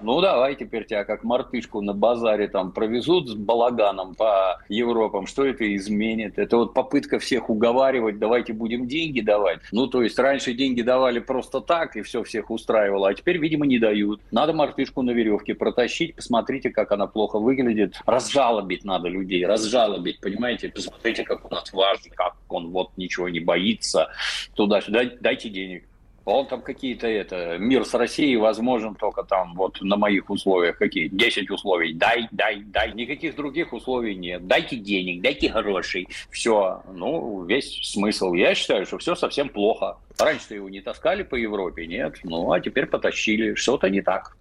Ну, 0.00 0.20
давай 0.20 0.56
теперь 0.56 0.84
тебя 0.84 1.04
как 1.04 1.24
мартышку 1.24 1.80
на 1.80 1.94
базаре 1.94 2.48
там 2.48 2.72
провезут 2.72 3.28
с 3.28 3.34
балаганом 3.34 4.14
по 4.14 4.60
Европам. 4.68 5.26
Что 5.26 5.44
это 5.44 5.74
изменит? 5.74 6.38
Это 6.38 6.58
вот 6.58 6.74
попытка 6.74 7.18
всех 7.18 7.48
уговаривать, 7.48 8.18
давайте 8.18 8.52
будем 8.52 8.86
деньги 8.86 9.20
давать. 9.20 9.60
Ну, 9.72 9.86
то 9.86 10.02
есть 10.02 10.18
раньше 10.18 10.52
деньги 10.52 10.82
давали 10.82 11.18
просто 11.18 11.60
так, 11.60 11.96
и 11.96 12.02
все 12.02 12.22
всех 12.22 12.50
устраивало, 12.50 13.08
а 13.08 13.14
теперь, 13.14 13.38
видимо, 13.38 13.66
не 13.66 13.78
дают. 13.78 14.20
Надо 14.30 14.52
мартышку 14.52 15.02
на 15.02 15.10
веревке 15.10 15.54
протащить, 15.54 16.14
посмотрите, 16.14 16.70
как 16.70 16.92
она 16.92 17.06
плохо 17.06 17.38
выглядит. 17.38 18.00
Разжалобить 18.04 18.84
надо 18.84 19.08
людей, 19.08 19.46
разжалобить, 19.46 20.20
понимаете? 20.20 20.68
Посмотрите, 20.68 21.24
как 21.24 21.44
у 21.50 21.54
нас 21.54 21.72
важно, 21.72 22.10
как 22.14 22.36
он 22.48 22.70
вот 22.70 22.90
ничего 22.96 23.28
не 23.28 23.40
боится. 23.40 24.10
Туда-сюда, 24.54 25.04
дайте 25.20 25.48
денег. 25.48 25.84
Он 26.26 26.44
там 26.48 26.60
какие-то 26.60 27.06
это, 27.06 27.56
мир 27.56 27.84
с 27.84 27.94
Россией 27.94 28.36
возможен 28.36 28.96
только 28.96 29.22
там 29.22 29.54
вот 29.54 29.80
на 29.80 29.96
моих 29.96 30.28
условиях. 30.28 30.76
Какие? 30.76 31.06
10 31.06 31.50
условий. 31.50 31.94
Дай, 31.94 32.26
дай, 32.32 32.62
дай. 32.64 32.92
Никаких 32.92 33.36
других 33.36 33.72
условий 33.72 34.16
нет. 34.16 34.44
Дайте 34.46 34.76
денег, 34.76 35.22
дайте 35.22 35.48
грошей. 35.48 36.08
Все. 36.30 36.82
Ну, 36.92 37.44
весь 37.44 37.78
смысл. 37.92 38.32
Я 38.34 38.56
считаю, 38.56 38.86
что 38.86 38.98
все 38.98 39.14
совсем 39.14 39.48
плохо. 39.48 39.98
Раньше-то 40.18 40.56
его 40.56 40.68
не 40.68 40.80
таскали 40.80 41.22
по 41.22 41.36
Европе, 41.36 41.86
нет. 41.86 42.16
Ну, 42.24 42.50
а 42.50 42.60
теперь 42.60 42.86
потащили. 42.86 43.54
Что-то 43.54 43.88
не 43.88 44.02
так. 44.02 44.36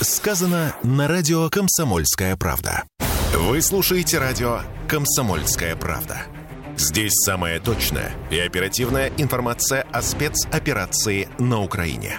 Сказано 0.00 0.74
на 0.82 1.06
радио 1.06 1.50
«Комсомольская 1.50 2.34
правда». 2.36 2.84
Вы 3.34 3.60
слушаете 3.60 4.18
радио 4.18 4.60
«Комсомольская 4.88 5.76
правда». 5.76 6.33
Здесь 6.76 7.12
самая 7.14 7.60
точная 7.60 8.12
и 8.30 8.38
оперативная 8.38 9.12
информация 9.16 9.86
о 9.92 10.02
спецоперации 10.02 11.28
на 11.38 11.62
Украине. 11.62 12.18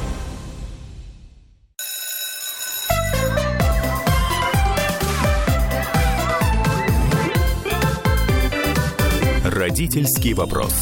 Родительский 9.71 10.33
вопрос. 10.33 10.73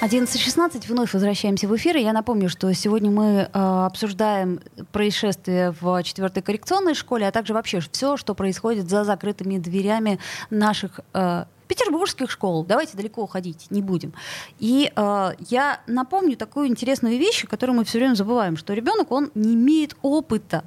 11.16, 0.00 0.84
вновь 0.86 1.12
возвращаемся 1.14 1.66
в 1.66 1.74
эфир. 1.74 1.96
И 1.96 2.00
я 2.00 2.12
напомню, 2.12 2.48
что 2.48 2.72
сегодня 2.72 3.10
мы 3.10 3.24
э, 3.24 3.48
обсуждаем 3.52 4.60
происшествие 4.92 5.74
в 5.80 6.00
четвертой 6.04 6.44
коррекционной 6.44 6.94
школе, 6.94 7.26
а 7.26 7.32
также 7.32 7.52
вообще 7.52 7.80
все, 7.80 8.16
что 8.16 8.36
происходит 8.36 8.88
за 8.88 9.02
закрытыми 9.02 9.58
дверями 9.58 10.20
наших 10.50 11.00
э, 11.12 11.46
петербургских 11.66 12.30
школ. 12.30 12.64
Давайте 12.64 12.96
далеко 12.96 13.24
уходить 13.24 13.66
не 13.70 13.82
будем. 13.82 14.14
И 14.60 14.92
э, 14.94 15.30
я 15.50 15.80
напомню 15.88 16.36
такую 16.36 16.68
интересную 16.68 17.18
вещь, 17.18 17.46
которую 17.46 17.74
мы 17.74 17.84
все 17.84 17.98
время 17.98 18.14
забываем, 18.14 18.56
что 18.56 18.74
ребенок, 18.74 19.10
он 19.10 19.32
не 19.34 19.54
имеет 19.54 19.96
опыта 20.02 20.62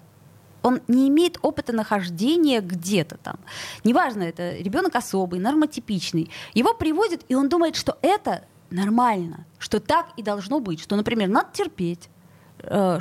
он 0.64 0.82
не 0.88 1.08
имеет 1.10 1.38
опыта 1.42 1.74
нахождения 1.74 2.62
где-то 2.62 3.18
там. 3.18 3.38
Неважно, 3.84 4.24
это 4.24 4.58
ребенок 4.58 4.96
особый, 4.96 5.40
нормотипичный. 5.40 6.30
Его 6.54 6.74
приводят, 6.74 7.22
и 7.30 7.36
он 7.36 7.50
думает, 7.50 7.76
что 7.76 7.98
это 8.02 8.44
нормально, 8.70 9.46
что 9.60 9.80
так 9.80 10.08
и 10.18 10.24
должно 10.24 10.60
быть, 10.60 10.82
что, 10.82 10.96
например, 10.96 11.30
надо 11.30 11.50
терпеть. 11.54 12.10
Э, 12.60 13.00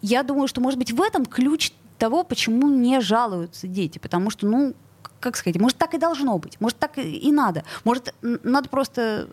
я 0.00 0.22
думаю, 0.22 0.48
что, 0.48 0.60
может 0.60 0.78
быть, 0.78 0.92
в 0.92 1.00
этом 1.02 1.26
ключ 1.26 1.72
того, 1.98 2.24
почему 2.24 2.68
не 2.68 3.00
жалуются 3.00 3.66
дети. 3.66 3.98
Потому 3.98 4.30
что, 4.30 4.46
ну, 4.46 4.74
как 5.20 5.36
сказать, 5.36 5.60
может, 5.60 5.76
так 5.78 5.94
и 5.94 5.98
должно 5.98 6.38
быть, 6.38 6.60
может, 6.60 6.78
так 6.78 6.96
и 6.96 7.30
надо. 7.32 7.64
Может, 7.84 8.14
надо 8.22 8.68
просто 8.68 9.28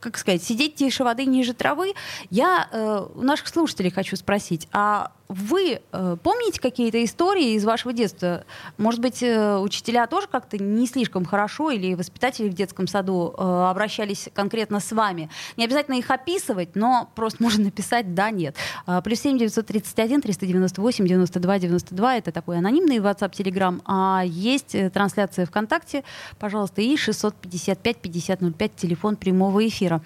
как 0.00 0.16
сказать, 0.16 0.42
сидеть 0.42 0.76
тише 0.76 1.04
воды 1.04 1.26
ниже 1.26 1.52
травы. 1.52 1.92
Я 2.30 2.68
э, 2.70 3.06
у 3.14 3.22
наших 3.22 3.48
слушателей 3.48 3.90
хочу 3.90 4.16
спросить, 4.16 4.66
а 4.72 5.12
вы 5.28 5.80
э, 5.80 6.16
помните 6.22 6.60
какие-то 6.60 7.02
истории 7.02 7.54
из 7.54 7.64
вашего 7.64 7.94
детства? 7.94 8.44
Может 8.76 9.00
быть, 9.00 9.22
э, 9.22 9.58
учителя 9.58 10.06
тоже 10.06 10.26
как-то 10.28 10.58
не 10.62 10.86
слишком 10.86 11.24
хорошо 11.24 11.70
или 11.70 11.94
воспитатели 11.94 12.48
в 12.48 12.54
детском 12.54 12.86
саду 12.86 13.34
э, 13.36 13.42
обращались 13.42 14.28
конкретно 14.34 14.80
с 14.80 14.92
вами? 14.92 15.30
Не 15.56 15.64
обязательно 15.64 15.94
их 15.94 16.10
описывать, 16.10 16.76
но 16.76 17.10
просто 17.14 17.42
можно 17.42 17.64
написать 17.64 18.14
«да», 18.14 18.30
«нет». 18.30 18.56
Э, 18.86 19.00
плюс 19.02 19.20
7 19.20 19.38
931 19.38 20.20
398 20.20 21.06
92 21.06 21.58
92 21.58 22.16
это 22.16 22.30
такой 22.30 22.58
анонимный 22.58 22.98
WhatsApp, 22.98 23.32
Telegram. 23.32 23.80
А 23.86 24.22
есть 24.26 24.74
э, 24.74 24.90
трансляция 24.90 25.46
ВКонтакте, 25.46 26.04
пожалуйста, 26.38 26.82
и 26.82 26.96
655 26.96 27.96
5005 27.96 28.76
телефон 28.76 29.16
прямого 29.16 29.66
эфира. 29.66 30.02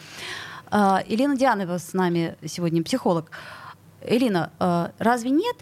Э, 0.70 0.98
Елена 1.08 1.36
Дианова 1.36 1.78
с 1.78 1.92
нами 1.92 2.36
сегодня, 2.46 2.84
психолог. 2.84 3.32
Элина, 4.02 4.50
э, 4.58 4.88
разве 4.98 5.30
нет? 5.30 5.56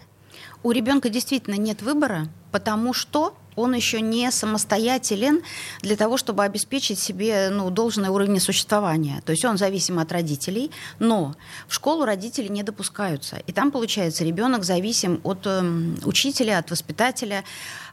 У 0.63 0.71
ребенка 0.71 1.09
действительно 1.09 1.55
нет 1.55 1.81
выбора, 1.81 2.27
потому 2.51 2.93
что 2.93 3.35
он 3.57 3.73
еще 3.73 4.01
не 4.01 4.31
самостоятелен 4.31 5.41
для 5.81 5.95
того, 5.95 6.17
чтобы 6.17 6.43
обеспечить 6.43 6.99
себе 6.99 7.49
ну, 7.49 7.69
должный 7.71 8.09
уровень 8.09 8.39
существования. 8.39 9.21
То 9.25 9.31
есть 9.31 9.43
он 9.43 9.57
зависим 9.57 9.99
от 9.99 10.11
родителей, 10.11 10.71
но 10.99 11.35
в 11.67 11.73
школу 11.73 12.05
родители 12.05 12.47
не 12.47 12.63
допускаются. 12.63 13.37
И 13.47 13.51
там, 13.51 13.71
получается, 13.71 14.23
ребенок 14.23 14.63
зависим 14.63 15.19
от 15.23 15.39
э, 15.45 15.61
учителя, 16.05 16.59
от 16.59 16.69
воспитателя, 16.69 17.43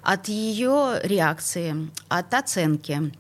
от 0.02 0.28
ее 0.28 1.00
реакции, 1.02 1.88
от 2.08 2.34
оценки 2.34 3.12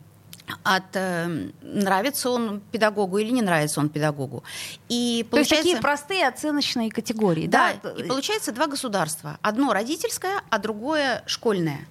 от 0.62 0.94
э, 0.94 1.50
нравится 1.62 2.30
он 2.30 2.60
педагогу 2.70 3.18
или 3.18 3.30
не 3.30 3.42
нравится 3.42 3.80
он 3.80 3.88
педагогу. 3.88 4.44
И 4.88 5.26
получается, 5.30 5.30
То 5.30 5.38
есть 5.38 5.50
такие 5.50 5.82
простые 5.82 6.28
оценочные 6.28 6.90
категории, 6.90 7.46
да? 7.46 7.74
Да, 7.82 7.90
и 7.90 8.04
получается 8.04 8.52
два 8.52 8.66
государства. 8.66 9.38
Одно 9.42 9.72
родительское, 9.72 10.42
а 10.50 10.58
другое 10.58 11.22
школьное. 11.26 11.86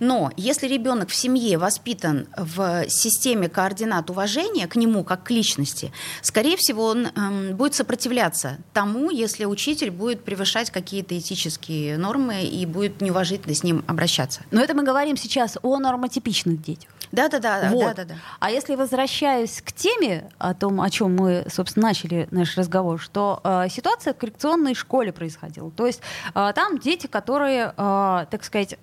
Но 0.00 0.30
если 0.36 0.66
ребенок 0.66 1.10
в 1.10 1.14
семье 1.14 1.58
воспитан 1.58 2.28
в 2.36 2.88
системе 2.88 3.48
координат 3.48 4.10
уважения 4.10 4.66
к 4.66 4.76
нему 4.76 5.04
как 5.04 5.24
к 5.24 5.30
личности, 5.30 5.92
скорее 6.22 6.56
всего, 6.56 6.86
он 6.86 7.06
э, 7.06 7.52
будет 7.52 7.74
сопротивляться 7.74 8.58
тому, 8.72 9.10
если 9.10 9.44
учитель 9.44 9.90
будет 9.90 10.24
превышать 10.24 10.70
какие-то 10.70 11.18
этические 11.18 11.98
нормы 11.98 12.44
и 12.44 12.64
будет 12.64 13.00
неуважительно 13.00 13.54
с 13.54 13.62
ним 13.62 13.84
обращаться. 13.86 14.42
Но 14.50 14.62
это 14.62 14.74
мы 14.74 14.82
говорим 14.82 15.16
сейчас 15.16 15.58
о 15.62 15.78
нормотипичных 15.78 16.62
детях. 16.62 16.90
Да, 17.12 17.28
да, 17.28 17.38
да, 17.38 17.68
вот. 17.70 17.80
да, 17.80 17.94
да, 17.94 18.04
да. 18.04 18.14
А 18.38 18.50
если 18.50 18.74
возвращаясь 18.74 19.62
к 19.62 19.72
теме 19.72 20.30
о 20.38 20.54
том, 20.54 20.80
о 20.80 20.90
чем 20.90 21.16
мы, 21.16 21.44
собственно, 21.48 21.88
начали 21.88 22.28
наш 22.30 22.56
разговор, 22.56 23.00
что 23.00 23.40
э, 23.44 23.68
ситуация 23.70 24.14
в 24.14 24.18
коррекционной 24.18 24.74
школе 24.74 25.12
происходила. 25.12 25.70
То 25.70 25.86
есть 25.86 26.00
э, 26.34 26.52
там 26.54 26.78
дети, 26.78 27.06
которые, 27.06 27.72
э, 27.76 28.26
так 28.30 28.44
сказать, 28.44 28.78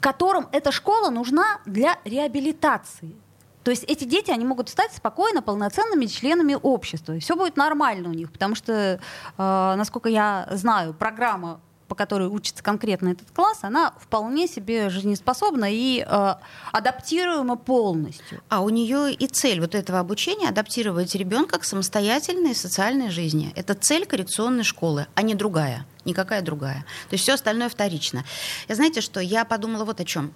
которым 0.00 0.48
эта 0.52 0.70
школа 0.70 1.10
нужна 1.10 1.60
для 1.64 1.98
реабилитации. 2.04 3.16
То 3.64 3.70
есть 3.70 3.84
эти 3.84 4.04
дети, 4.04 4.30
они 4.30 4.44
могут 4.44 4.68
стать 4.68 4.92
спокойно 4.92 5.40
полноценными 5.40 6.04
членами 6.04 6.56
общества. 6.60 7.18
Все 7.18 7.34
будет 7.34 7.56
нормально 7.56 8.10
у 8.10 8.12
них, 8.12 8.30
потому 8.30 8.54
что, 8.54 8.72
э, 8.72 8.98
насколько 9.38 10.10
я 10.10 10.46
знаю, 10.50 10.92
программа 10.92 11.60
по 11.88 11.94
которой 11.94 12.28
учится 12.28 12.62
конкретно 12.62 13.10
этот 13.10 13.30
класс, 13.30 13.60
она 13.62 13.92
вполне 14.00 14.46
себе 14.46 14.90
жизнеспособна 14.90 15.66
и 15.70 16.04
э, 16.06 16.34
адаптируема 16.72 17.56
полностью. 17.56 18.40
А 18.48 18.60
у 18.60 18.70
нее 18.70 19.12
и 19.12 19.26
цель 19.26 19.60
вот 19.60 19.74
этого 19.74 20.00
обучения 20.00 20.48
адаптировать 20.48 21.14
ребенка 21.14 21.58
к 21.58 21.64
самостоятельной 21.64 22.54
социальной 22.54 23.10
жизни. 23.10 23.52
Это 23.56 23.74
цель 23.74 24.06
коррекционной 24.06 24.64
школы, 24.64 25.06
а 25.14 25.22
не 25.22 25.34
другая 25.34 25.86
никакая 26.04 26.42
другая. 26.42 26.84
То 27.08 27.14
есть 27.14 27.24
все 27.24 27.34
остальное 27.34 27.68
вторично. 27.68 28.24
И 28.68 28.74
знаете 28.74 29.00
что, 29.00 29.20
я 29.20 29.44
подумала 29.44 29.84
вот 29.84 30.00
о 30.00 30.04
чем. 30.04 30.32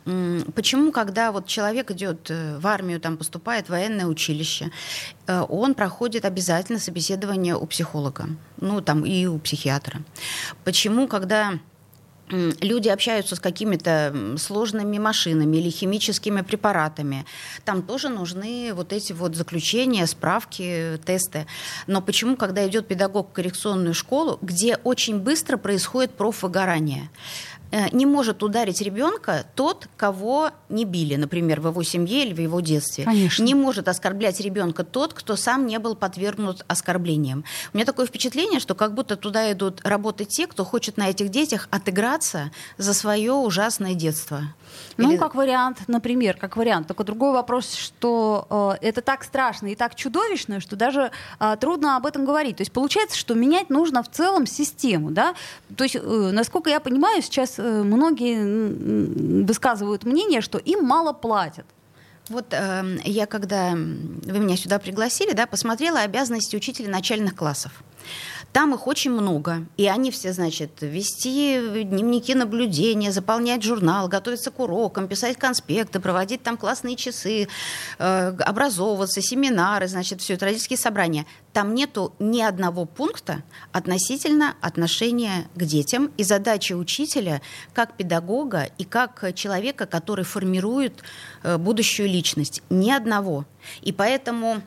Почему, 0.55 0.93
когда 0.93 1.33
вот 1.33 1.47
человек 1.47 1.91
идет 1.91 2.31
э, 2.31 2.59
в 2.59 2.67
армию, 2.67 3.01
там 3.01 3.17
поступает 3.17 3.67
в 3.67 3.71
военное 3.71 4.07
училище, 4.07 4.71
э, 5.27 5.45
он 5.49 5.75
проходит 5.75 6.25
обязательно 6.25 6.79
собеседование 6.79 7.57
у 7.57 7.67
психолога, 7.67 8.29
ну 8.61 8.81
там 8.81 9.05
и 9.05 9.27
у 9.27 9.39
психиатра. 9.39 10.01
Почему, 10.65 11.09
когда 11.09 11.59
люди 12.31 12.89
общаются 12.89 13.37
с 13.37 13.41
какими-то 13.41 14.37
сложными 14.39 14.99
машинами 14.99 15.57
или 15.57 15.71
химическими 15.71 16.43
препаратами. 16.43 17.25
Там 17.65 17.83
тоже 17.83 18.09
нужны 18.09 18.73
вот 18.75 18.93
эти 18.93 19.13
вот 19.13 19.35
заключения, 19.35 20.07
справки, 20.07 20.99
тесты. 21.05 21.47
Но 21.87 22.01
почему, 22.01 22.37
когда 22.37 22.67
идет 22.67 22.87
педагог 22.87 23.31
в 23.31 23.33
коррекционную 23.33 23.95
школу, 23.95 24.39
где 24.43 24.77
очень 24.85 25.19
быстро 25.19 25.57
происходит 25.57 26.13
профвыгорание? 26.13 27.11
Э, 27.71 27.89
не 27.93 28.07
может 28.07 28.43
ударить 28.43 28.81
ребенка 28.81 29.45
тот, 29.55 29.89
кого 29.97 30.51
не 30.69 30.85
били, 30.85 31.17
например, 31.17 31.61
в 31.61 31.69
его 31.69 31.83
семье 31.83 32.25
или 32.25 32.33
в 32.33 32.41
его 32.41 32.61
детстве. 32.61 33.05
Конечно. 33.05 33.43
Не 33.43 33.55
может 33.55 33.89
оскорблять 33.89 34.41
ребенка 34.41 34.85
тот, 34.85 35.13
кто 35.13 35.37
сам 35.37 35.67
не 35.67 35.79
был 35.79 35.95
подвергнут 35.95 36.65
оскорблениям. 36.67 37.45
У 37.73 37.77
меня 37.77 37.85
такое 37.85 38.07
впечатление, 38.07 38.61
что 38.61 38.75
как 38.75 38.95
будто 38.95 39.17
туда 39.17 39.53
идут 39.53 39.81
работать 39.85 40.29
те, 40.29 40.47
кто 40.47 40.65
хочет 40.65 40.97
на 40.97 41.11
этих 41.11 41.29
детях 41.29 41.69
отыграться 41.71 42.51
за 42.79 42.95
свое 42.95 43.33
ужасное 43.33 43.95
детство. 43.95 44.43
Ну, 44.97 45.11
Или... 45.11 45.19
как 45.19 45.35
вариант, 45.35 45.79
например, 45.87 46.37
как 46.37 46.57
вариант. 46.57 46.89
Только 46.89 47.05
другой 47.05 47.33
вопрос, 47.33 47.75
что 47.75 48.77
э, 48.81 48.87
это 48.87 49.03
так 49.03 49.25
страшно 49.25 49.69
и 49.69 49.75
так 49.75 49.95
чудовищно, 49.95 50.61
что 50.61 50.77
даже 50.77 51.11
э, 51.39 51.57
трудно 51.61 51.97
об 51.97 52.07
этом 52.07 52.25
говорить. 52.25 52.57
То 52.57 52.63
есть 52.63 52.73
получается, 52.73 53.17
что 53.17 53.35
менять 53.35 53.71
нужно 53.71 54.03
в 54.03 54.11
целом 54.11 54.47
систему, 54.47 55.11
да? 55.11 55.35
То 55.77 55.85
есть, 55.85 55.97
э, 55.97 56.31
насколько 56.33 56.71
я 56.71 56.81
понимаю, 56.81 57.23
сейчас 57.23 57.58
многие 57.59 59.45
высказывают 59.45 60.05
мнение, 60.05 60.41
что 60.41 60.59
им 60.59 60.85
мало 60.85 61.13
платят. 61.13 61.67
Вот 62.29 62.53
э, 62.53 62.99
я, 63.05 63.27
когда 63.27 63.71
вы 63.73 64.39
меня 64.39 64.57
сюда 64.57 64.79
пригласили, 64.79 65.33
да, 65.33 65.47
посмотрела 65.47 66.01
обязанности 66.01 66.57
учителя 66.57 66.91
начальных 66.91 67.35
классов. 67.35 67.73
Там 68.53 68.75
их 68.75 68.87
очень 68.87 69.11
много. 69.11 69.67
И 69.77 69.87
они 69.87 70.11
все, 70.11 70.33
значит, 70.33 70.71
вести 70.81 71.85
дневники 71.85 72.35
наблюдения, 72.35 73.13
заполнять 73.13 73.63
журнал, 73.63 74.09
готовиться 74.09 74.51
к 74.51 74.59
урокам, 74.59 75.07
писать 75.07 75.37
конспекты, 75.37 76.01
проводить 76.01 76.43
там 76.43 76.57
классные 76.57 76.97
часы, 76.97 77.47
э, 77.99 78.37
образовываться, 78.41 79.21
семинары, 79.21 79.87
значит, 79.87 80.23
все 80.23 80.35
это 80.35 80.47
родительские 80.47 80.79
собрания. 80.79 81.27
Там 81.53 81.75
нету 81.75 82.15
ни 82.19 82.41
одного 82.41 82.87
пункта 82.87 83.43
относительно 83.73 84.55
отношения 84.61 85.47
к 85.55 85.65
детям 85.65 86.11
и 86.17 86.25
задачи 86.25 86.73
учителя 86.73 87.43
как 87.75 87.97
педагога 87.97 88.69
и 88.79 88.85
как 88.85 89.35
человека, 89.35 89.87
который 89.87 90.25
формирует 90.25 91.03
э, 91.43 91.59
будущую 91.59 92.09
личность. 92.09 92.63
Ни 92.71 92.91
одного. 92.91 93.45
И 93.83 93.93
поэтому 93.93 94.63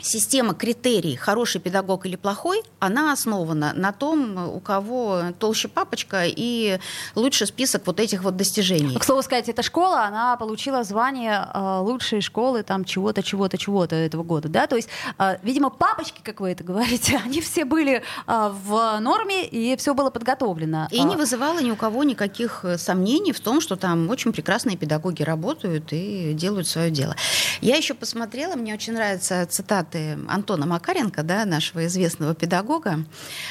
система 0.00 0.54
критерий 0.54 1.16
хороший 1.16 1.60
педагог 1.60 2.06
или 2.06 2.16
плохой, 2.16 2.62
она 2.78 3.12
основана 3.12 3.72
на 3.74 3.92
том, 3.92 4.54
у 4.54 4.60
кого 4.60 5.22
толще 5.38 5.68
папочка 5.68 6.24
и 6.26 6.78
лучший 7.14 7.46
список 7.46 7.86
вот 7.86 8.00
этих 8.00 8.22
вот 8.22 8.36
достижений. 8.36 8.98
К 8.98 9.04
слову 9.04 9.22
сказать, 9.22 9.48
эта 9.48 9.62
школа, 9.62 10.04
она 10.04 10.36
получила 10.36 10.84
звание 10.84 11.48
э, 11.52 11.78
лучшей 11.80 12.20
школы 12.20 12.62
там 12.62 12.84
чего-то, 12.84 13.22
чего-то, 13.22 13.56
чего-то 13.58 13.96
этого 13.96 14.22
года, 14.22 14.48
да, 14.48 14.66
то 14.66 14.76
есть, 14.76 14.88
э, 15.18 15.38
видимо, 15.42 15.70
папочки, 15.70 16.20
как 16.22 16.40
вы 16.40 16.50
это 16.50 16.64
говорите, 16.64 17.20
они 17.24 17.40
все 17.40 17.64
были 17.64 18.02
э, 18.26 18.52
в 18.66 18.98
норме 19.00 19.46
и 19.46 19.76
все 19.76 19.94
было 19.94 20.10
подготовлено. 20.10 20.88
И 20.90 21.02
не 21.02 21.16
вызывало 21.16 21.60
ни 21.60 21.70
у 21.70 21.76
кого 21.76 22.04
никаких 22.04 22.64
сомнений 22.76 23.32
в 23.32 23.40
том, 23.40 23.60
что 23.60 23.76
там 23.76 24.08
очень 24.10 24.32
прекрасные 24.32 24.76
педагоги 24.76 25.22
работают 25.22 25.92
и 25.92 26.32
делают 26.34 26.68
свое 26.68 26.90
дело. 26.90 27.16
Я 27.60 27.76
еще 27.76 27.94
посмотрела, 27.94 28.54
мне 28.56 28.74
очень 28.74 28.92
нравится 28.92 29.46
цитата 29.46 29.83
цитаты 29.84 30.18
Антона 30.28 30.66
Макаренко, 30.66 31.22
да, 31.22 31.44
нашего 31.44 31.86
известного 31.86 32.34
педагога. 32.34 33.04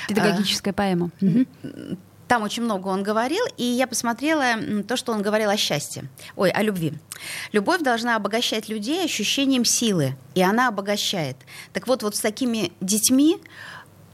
Педагогическая 0.07 0.73
поэма. 0.73 1.11
Там 2.27 2.43
очень 2.43 2.63
много 2.63 2.87
он 2.87 3.03
говорил, 3.03 3.43
и 3.57 3.63
я 3.63 3.85
посмотрела 3.85 4.55
то, 4.87 4.95
что 4.95 5.11
он 5.11 5.21
говорил 5.21 5.49
о 5.49 5.57
счастье, 5.57 6.09
ой, 6.35 6.49
о 6.49 6.63
любви. 6.63 6.93
Любовь 7.51 7.81
должна 7.81 8.15
обогащать 8.15 8.69
людей 8.69 9.03
ощущением 9.03 9.65
силы, 9.65 10.15
и 10.33 10.41
она 10.41 10.69
обогащает. 10.69 11.35
Так 11.73 11.87
вот, 11.87 12.01
вот 12.01 12.15
с 12.15 12.21
такими 12.21 12.71
детьми 12.81 13.37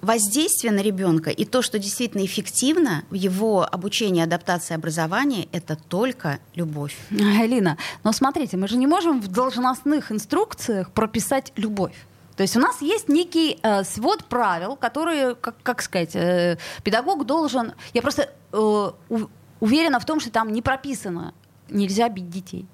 воздействие 0.01 0.71
на 0.73 0.79
ребенка 0.79 1.29
и 1.29 1.45
то, 1.45 1.61
что 1.61 1.77
действительно 1.79 2.25
эффективно 2.25 3.03
в 3.09 3.13
его 3.13 3.63
обучении, 3.63 4.23
адаптации, 4.23 4.73
образовании, 4.73 5.49
это 5.51 5.75
только 5.75 6.39
любовь. 6.55 6.95
Алина, 7.11 7.77
но 8.03 8.11
смотрите, 8.11 8.57
мы 8.57 8.67
же 8.67 8.77
не 8.77 8.87
можем 8.87 9.21
в 9.21 9.27
должностных 9.27 10.11
инструкциях 10.11 10.91
прописать 10.91 11.51
любовь. 11.55 11.93
То 12.39 12.43
есть 12.43 12.55
у 12.55 12.61
нас 12.61 12.81
есть 12.81 13.09
некий 13.09 13.59
э, 13.61 13.83
свод 13.83 14.23
правил, 14.23 14.77
которые, 14.77 15.35
как, 15.35 15.61
как 15.61 15.81
сказать, 15.81 16.15
э, 16.15 16.57
педагог 16.83 17.25
должен... 17.25 17.73
Я 17.93 18.01
просто 18.01 18.29
э, 18.53 18.91
уверена 19.59 19.99
в 19.99 20.05
том, 20.05 20.21
что 20.21 20.31
там 20.31 20.53
не 20.53 20.61
прописано 20.61 21.33
нельзя 21.67 22.07
бить 22.07 22.29
детей. 22.29 22.65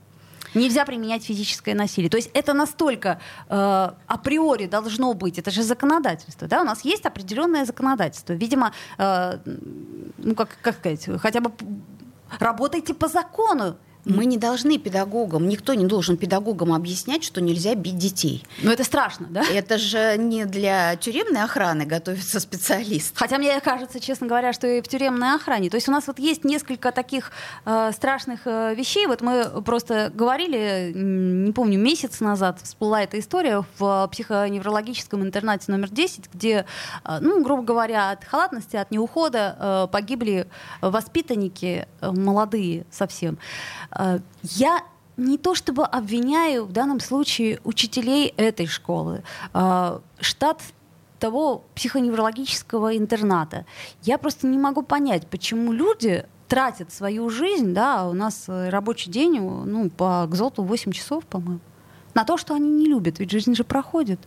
Нельзя 0.54 0.86
применять 0.86 1.26
физическое 1.26 1.74
насилие. 1.74 2.12
То 2.12 2.18
есть 2.18 2.30
это 2.36 2.54
настолько 2.54 3.20
э, 3.50 3.92
априори 4.06 4.68
должно 4.68 5.16
быть. 5.16 5.40
Это 5.40 5.50
же 5.50 5.64
законодательство. 5.64 6.48
Да? 6.48 6.62
У 6.62 6.64
нас 6.64 6.86
есть 6.86 7.08
определенное 7.08 7.66
законодательство. 7.66 8.34
Видимо, 8.34 8.72
э, 9.00 9.40
ну 10.18 10.36
как, 10.36 10.50
как 10.62 10.76
сказать, 10.76 11.10
хотя 11.20 11.40
бы 11.40 11.52
работайте 12.40 12.94
по 12.94 13.08
закону. 13.08 13.78
Мы 14.06 14.26
не 14.26 14.38
должны 14.38 14.78
педагогам, 14.78 15.50
никто 15.50 15.74
не 15.74 15.86
должен 15.86 16.16
педагогам 16.16 16.74
объяснять, 16.74 17.24
что 17.24 17.42
нельзя 17.42 17.74
бить 17.76 17.98
детей. 17.98 18.44
Но 18.62 18.72
это 18.72 18.84
страшно, 18.84 19.28
да? 19.30 19.44
Это 19.52 19.78
же 19.78 20.16
не 20.18 20.46
для 20.46 20.96
тюремной 20.96 21.44
охраны 21.44 21.86
готовится 21.86 22.40
специалист. 22.40 23.18
Хотя 23.18 23.38
мне 23.38 23.60
кажется, 23.62 24.00
честно 24.00 24.28
говоря, 24.28 24.54
что 24.54 24.68
и 24.68 24.82
в 24.82 24.88
тюремной 24.88 25.36
охране. 25.36 25.70
То 25.70 25.76
есть 25.76 25.90
у 25.90 25.92
нас 25.92 26.06
вот 26.08 26.20
есть 26.20 26.44
несколько 26.44 26.92
таких 26.92 27.32
э, 27.66 27.92
страшных 27.94 28.42
э, 28.46 28.76
вещей. 28.76 29.08
Вот 29.08 29.22
мы 29.22 29.62
просто 29.64 30.12
говорили, 30.14 30.92
не 30.94 31.52
помню, 31.52 31.80
месяц 31.80 32.20
назад 32.20 32.60
всплыла 32.62 33.02
эта 33.02 33.20
история 33.20 33.66
в 33.80 34.08
психоневрологическом 34.12 35.24
интернате 35.24 35.72
номер 35.72 35.90
10, 35.90 36.30
где, 36.32 36.66
э, 37.04 37.18
ну, 37.22 37.44
грубо 37.44 37.64
говоря, 37.64 38.12
от 38.12 38.24
халатности, 38.24 38.76
от 38.76 38.92
неухода 38.92 39.56
э, 39.60 39.88
погибли 39.92 40.48
воспитанники 40.82 41.88
э, 42.02 42.12
молодые 42.12 42.86
совсем. 42.92 43.40
Э, 43.96 44.20
я 44.44 44.84
не 45.18 45.38
то 45.38 45.56
чтобы 45.56 45.86
обвиняю 45.86 46.66
в 46.66 46.72
данном 46.72 47.00
случае 47.00 47.60
учителей 47.64 48.34
этой 48.38 48.68
школы, 48.68 49.24
э, 49.54 50.00
штат 50.20 50.62
того 51.20 51.64
психоневрологического 51.76 52.98
интерната. 52.98 53.66
Я 54.04 54.18
просто 54.18 54.48
не 54.48 54.58
могу 54.58 54.82
понять, 54.84 55.28
почему 55.28 55.72
люди 55.72 56.26
тратят 56.48 56.94
свою 56.94 57.30
жизнь, 57.30 57.74
да, 57.74 58.08
у 58.08 58.14
нас 58.14 58.46
рабочий 58.48 59.10
день, 59.10 59.40
ну, 59.40 59.90
по 59.90 60.28
Гзоту 60.28 60.64
8 60.64 60.92
часов, 60.92 61.26
по-моему, 61.26 61.62
на 62.14 62.26
то, 62.26 62.38
что 62.38 62.54
они 62.54 62.70
не 62.70 62.86
любят, 62.86 63.20
ведь 63.20 63.32
жизнь 63.32 63.56
же 63.56 63.64
проходит. 63.64 64.20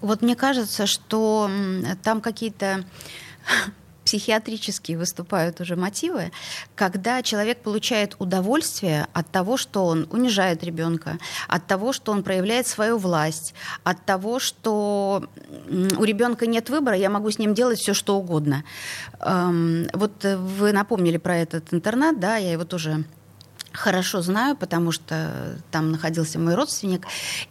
Вот 0.00 0.22
мне 0.22 0.34
кажется, 0.34 0.86
что 0.86 1.50
там 2.02 2.20
какие-то 2.20 2.84
психиатрические 4.10 4.98
выступают 4.98 5.60
уже 5.60 5.76
мотивы, 5.76 6.32
когда 6.74 7.22
человек 7.22 7.58
получает 7.58 8.16
удовольствие 8.18 9.06
от 9.12 9.30
того, 9.30 9.56
что 9.56 9.86
он 9.86 10.08
унижает 10.10 10.64
ребенка, 10.64 11.18
от 11.46 11.68
того, 11.68 11.92
что 11.92 12.10
он 12.10 12.24
проявляет 12.24 12.66
свою 12.66 12.98
власть, 12.98 13.54
от 13.84 14.04
того, 14.04 14.40
что 14.40 15.28
у 15.96 16.02
ребенка 16.02 16.48
нет 16.48 16.70
выбора, 16.70 16.96
я 16.96 17.08
могу 17.08 17.30
с 17.30 17.38
ним 17.38 17.54
делать 17.54 17.78
все, 17.78 17.94
что 17.94 18.16
угодно. 18.16 18.64
Эм, 19.20 19.86
вот 19.92 20.24
вы 20.24 20.72
напомнили 20.72 21.16
про 21.16 21.36
этот 21.36 21.72
интернат, 21.72 22.18
да, 22.18 22.36
я 22.36 22.50
его 22.50 22.64
тоже 22.64 23.04
хорошо 23.70 24.22
знаю, 24.22 24.56
потому 24.56 24.90
что 24.90 25.56
там 25.70 25.92
находился 25.92 26.40
мой 26.40 26.56
родственник. 26.56 27.06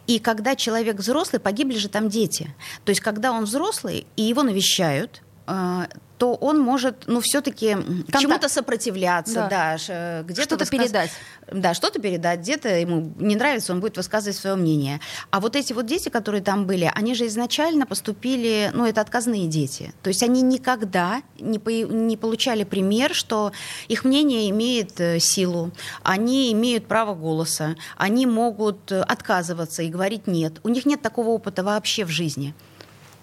И 0.06 0.18
когда 0.18 0.56
человек 0.56 0.96
взрослый, 0.96 1.40
погибли 1.40 1.78
же 1.78 1.88
там 1.88 2.10
дети. 2.10 2.54
То 2.84 2.90
есть 2.90 3.00
когда 3.00 3.32
он 3.32 3.44
взрослый, 3.44 4.06
и 4.16 4.22
его 4.24 4.42
навещают, 4.42 5.22
э, 5.46 5.86
то 6.20 6.34
он 6.34 6.60
может, 6.60 7.04
ну, 7.06 7.22
все-таки 7.22 7.78
чему-то 8.20 8.50
сопротивляться, 8.50 9.48
да, 9.50 9.78
да 9.88 10.22
где-то 10.22 10.42
что-то 10.42 10.64
высказ... 10.64 10.78
передать. 10.78 11.10
Да, 11.50 11.72
что-то 11.72 11.98
передать, 11.98 12.40
где-то 12.40 12.68
ему 12.68 13.14
не 13.18 13.36
нравится, 13.36 13.72
он 13.72 13.80
будет 13.80 13.96
высказывать 13.96 14.36
свое 14.36 14.54
мнение. 14.54 15.00
А 15.30 15.40
вот 15.40 15.56
эти 15.56 15.72
вот 15.72 15.86
дети, 15.86 16.10
которые 16.10 16.42
там 16.42 16.66
были, 16.66 16.92
они 16.94 17.14
же 17.14 17.26
изначально 17.26 17.86
поступили, 17.86 18.70
ну, 18.74 18.84
это 18.84 19.00
отказные 19.00 19.46
дети. 19.46 19.94
То 20.02 20.08
есть 20.08 20.22
они 20.22 20.42
никогда 20.42 21.22
не, 21.38 21.58
по... 21.58 21.70
не 21.70 22.18
получали 22.18 22.64
пример, 22.64 23.14
что 23.14 23.52
их 23.88 24.04
мнение 24.04 24.50
имеет 24.50 25.00
э, 25.00 25.20
силу, 25.20 25.70
они 26.02 26.52
имеют 26.52 26.84
право 26.84 27.14
голоса, 27.14 27.76
они 27.96 28.26
могут 28.26 28.92
отказываться 28.92 29.82
и 29.82 29.88
говорить 29.88 30.26
нет. 30.26 30.60
У 30.64 30.68
них 30.68 30.84
нет 30.84 31.00
такого 31.00 31.30
опыта 31.30 31.64
вообще 31.64 32.04
в 32.04 32.10
жизни. 32.10 32.52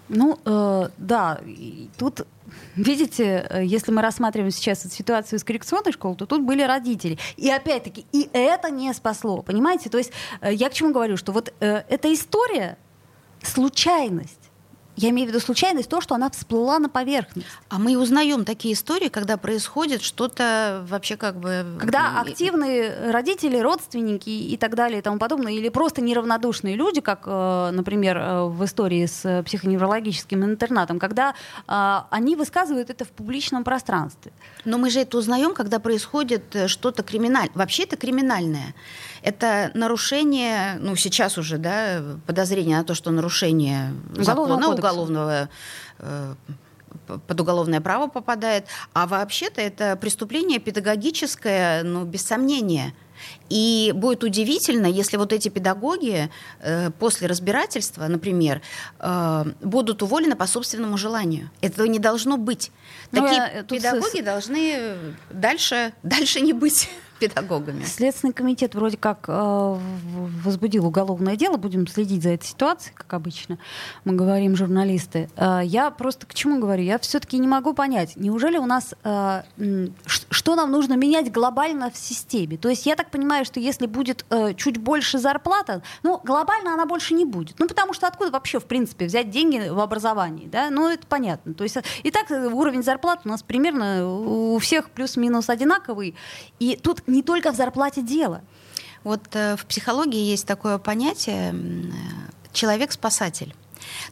Ну, 0.08 0.36
э, 0.44 0.88
да, 0.98 1.38
тут 1.96 2.26
Видите, 2.76 3.46
э, 3.48 3.64
если 3.64 3.92
мы 3.92 4.02
рассматриваем 4.02 4.50
сейчас 4.50 4.82
ситуацию 4.82 5.38
с 5.38 5.44
коррекционной 5.44 5.92
школой, 5.92 6.16
то 6.16 6.26
тут 6.26 6.42
были 6.42 6.62
родители. 6.62 7.18
И 7.36 7.50
опять-таки, 7.50 8.06
и 8.12 8.28
это 8.32 8.70
не 8.70 8.92
спасло, 8.94 9.42
понимаете? 9.42 9.90
То 9.90 9.98
есть 9.98 10.12
э, 10.40 10.52
я 10.52 10.68
к 10.68 10.74
чему 10.74 10.92
говорю, 10.92 11.16
что 11.16 11.32
вот 11.32 11.52
э, 11.60 11.82
эта 11.88 12.12
история 12.12 12.78
случайность 13.42 14.47
я 14.98 15.10
имею 15.10 15.28
в 15.28 15.30
виду 15.30 15.40
случайность, 15.40 15.88
то, 15.88 16.00
что 16.00 16.16
она 16.16 16.28
всплыла 16.28 16.78
на 16.80 16.88
поверхность. 16.88 17.46
А 17.68 17.78
мы 17.78 17.96
узнаем 17.96 18.44
такие 18.44 18.74
истории, 18.74 19.08
когда 19.08 19.36
происходит 19.36 20.02
что-то 20.02 20.84
вообще 20.88 21.16
как 21.16 21.38
бы... 21.38 21.76
Когда 21.78 22.20
активные 22.20 23.12
родители, 23.12 23.58
родственники 23.58 24.28
и 24.28 24.56
так 24.56 24.74
далее 24.74 24.98
и 24.98 25.02
тому 25.02 25.18
подобное, 25.18 25.52
или 25.52 25.68
просто 25.68 26.02
неравнодушные 26.02 26.74
люди, 26.74 27.00
как, 27.00 27.22
э, 27.26 27.70
например, 27.72 28.18
э, 28.18 28.44
в 28.46 28.64
истории 28.64 29.06
с 29.06 29.42
психоневрологическим 29.44 30.44
интернатом, 30.44 30.98
когда 30.98 31.34
э, 31.68 32.00
они 32.10 32.34
высказывают 32.34 32.90
это 32.90 33.04
в 33.04 33.10
публичном 33.10 33.62
пространстве. 33.62 34.32
Но 34.64 34.78
мы 34.78 34.90
же 34.90 35.00
это 35.00 35.16
узнаем, 35.16 35.54
когда 35.54 35.78
происходит 35.78 36.56
что-то 36.66 37.04
криминальное. 37.04 37.52
Вообще 37.54 37.84
это 37.84 37.96
криминальное. 37.96 38.74
Это 39.22 39.70
нарушение, 39.74 40.76
ну 40.80 40.96
сейчас 40.96 41.38
уже, 41.38 41.58
да, 41.58 42.02
подозрение 42.26 42.78
на 42.78 42.84
то, 42.84 42.94
что 42.94 43.10
нарушение 43.10 43.92
уголовного 44.16 44.60
закона, 44.60 44.74
уголовного 44.74 45.48
э, 45.98 46.34
под 47.26 47.40
уголовное 47.40 47.80
право 47.80 48.06
попадает. 48.08 48.66
А 48.92 49.06
вообще-то 49.06 49.60
это 49.60 49.96
преступление 49.96 50.58
педагогическое, 50.58 51.82
ну, 51.82 52.04
без 52.04 52.24
сомнения. 52.24 52.94
И 53.48 53.92
будет 53.94 54.24
удивительно, 54.24 54.86
если 54.86 55.16
вот 55.16 55.32
эти 55.32 55.48
педагоги 55.48 56.30
э, 56.60 56.90
после 56.90 57.26
разбирательства, 57.26 58.06
например, 58.06 58.60
э, 59.00 59.44
будут 59.62 60.02
уволены 60.02 60.36
по 60.36 60.46
собственному 60.46 60.96
желанию. 60.96 61.50
Этого 61.60 61.86
не 61.86 61.98
должно 61.98 62.36
быть. 62.36 62.70
Ну, 63.12 63.22
Такие 63.22 63.64
педагоги 63.68 64.20
с... 64.20 64.24
должны 64.24 64.96
дальше, 65.30 65.92
дальше 66.02 66.40
не 66.40 66.52
быть 66.52 66.88
педагогами. 67.18 67.84
Следственный 67.84 68.32
комитет 68.32 68.74
вроде 68.74 68.96
как 68.96 69.24
э, 69.28 69.78
возбудил 70.44 70.86
уголовное 70.86 71.36
дело, 71.36 71.56
будем 71.56 71.86
следить 71.86 72.22
за 72.22 72.30
этой 72.30 72.46
ситуацией, 72.46 72.94
как 72.94 73.12
обычно 73.12 73.58
мы 74.04 74.14
говорим, 74.14 74.56
журналисты. 74.56 75.28
Э, 75.36 75.60
я 75.64 75.90
просто 75.90 76.26
к 76.26 76.34
чему 76.34 76.60
говорю? 76.60 76.82
Я 76.82 76.98
все-таки 76.98 77.38
не 77.38 77.48
могу 77.48 77.74
понять, 77.74 78.16
неужели 78.16 78.58
у 78.58 78.66
нас, 78.66 78.94
э, 79.04 79.42
что 80.06 80.54
нам 80.54 80.70
нужно 80.70 80.94
менять 80.94 81.32
глобально 81.32 81.90
в 81.90 81.96
системе? 81.96 82.56
То 82.56 82.68
есть 82.68 82.86
я 82.86 82.96
так 82.96 83.10
понимаю, 83.10 83.37
что 83.44 83.60
если 83.60 83.86
будет 83.86 84.24
э, 84.30 84.54
чуть 84.54 84.78
больше 84.78 85.18
зарплата, 85.18 85.82
ну, 86.02 86.20
глобально 86.24 86.74
она 86.74 86.86
больше 86.86 87.14
не 87.14 87.24
будет. 87.24 87.58
Ну, 87.58 87.66
потому 87.66 87.92
что 87.92 88.06
откуда 88.06 88.30
вообще, 88.30 88.60
в 88.60 88.64
принципе, 88.64 89.06
взять 89.06 89.30
деньги 89.30 89.68
в 89.68 89.80
образовании, 89.80 90.46
да? 90.46 90.70
Ну, 90.70 90.88
это 90.88 91.06
понятно. 91.06 91.54
То 91.54 91.64
есть 91.64 91.76
э, 91.76 91.82
и 92.02 92.10
так 92.10 92.30
уровень 92.30 92.82
зарплат 92.82 93.20
у 93.24 93.28
нас 93.28 93.42
примерно 93.42 94.06
у 94.08 94.58
всех 94.58 94.90
плюс-минус 94.90 95.48
одинаковый. 95.48 96.14
И 96.58 96.76
тут 96.76 97.06
не 97.06 97.22
только 97.22 97.52
в 97.52 97.56
зарплате 97.56 98.02
дело. 98.02 98.42
Вот 99.04 99.22
э, 99.32 99.56
в 99.56 99.66
психологии 99.66 100.20
есть 100.20 100.46
такое 100.46 100.78
понятие 100.78 101.54
э, 101.54 102.48
человек-спасатель. 102.52 103.54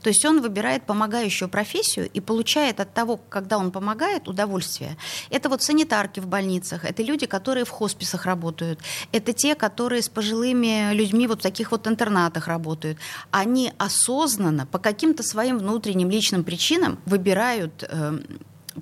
То 0.03 0.09
есть 0.09 0.25
он 0.25 0.41
выбирает 0.41 0.85
помогающую 0.85 1.49
профессию 1.49 2.09
и 2.13 2.21
получает 2.21 2.81
от 2.81 2.93
того, 2.95 3.19
когда 3.29 3.59
он 3.59 3.71
помогает, 3.71 4.29
удовольствие. 4.29 4.97
Это 5.31 5.49
вот 5.49 5.63
санитарки 5.63 6.21
в 6.21 6.27
больницах, 6.27 6.85
это 6.85 7.03
люди, 7.03 7.27
которые 7.27 7.65
в 7.65 7.71
хосписах 7.71 8.27
работают, 8.27 8.81
это 9.13 9.33
те, 9.33 9.55
которые 9.55 10.03
с 10.03 10.09
пожилыми 10.09 10.93
людьми 10.93 11.27
вот 11.27 11.41
в 11.41 11.43
таких 11.43 11.71
вот 11.71 11.87
интернатах 11.87 12.49
работают. 12.49 12.99
Они 13.31 13.73
осознанно 13.79 14.67
по 14.67 14.79
каким-то 14.79 15.23
своим 15.23 15.59
внутренним 15.59 16.11
личным 16.11 16.45
причинам 16.45 16.99
выбирают 17.07 17.85
э, 17.89 18.19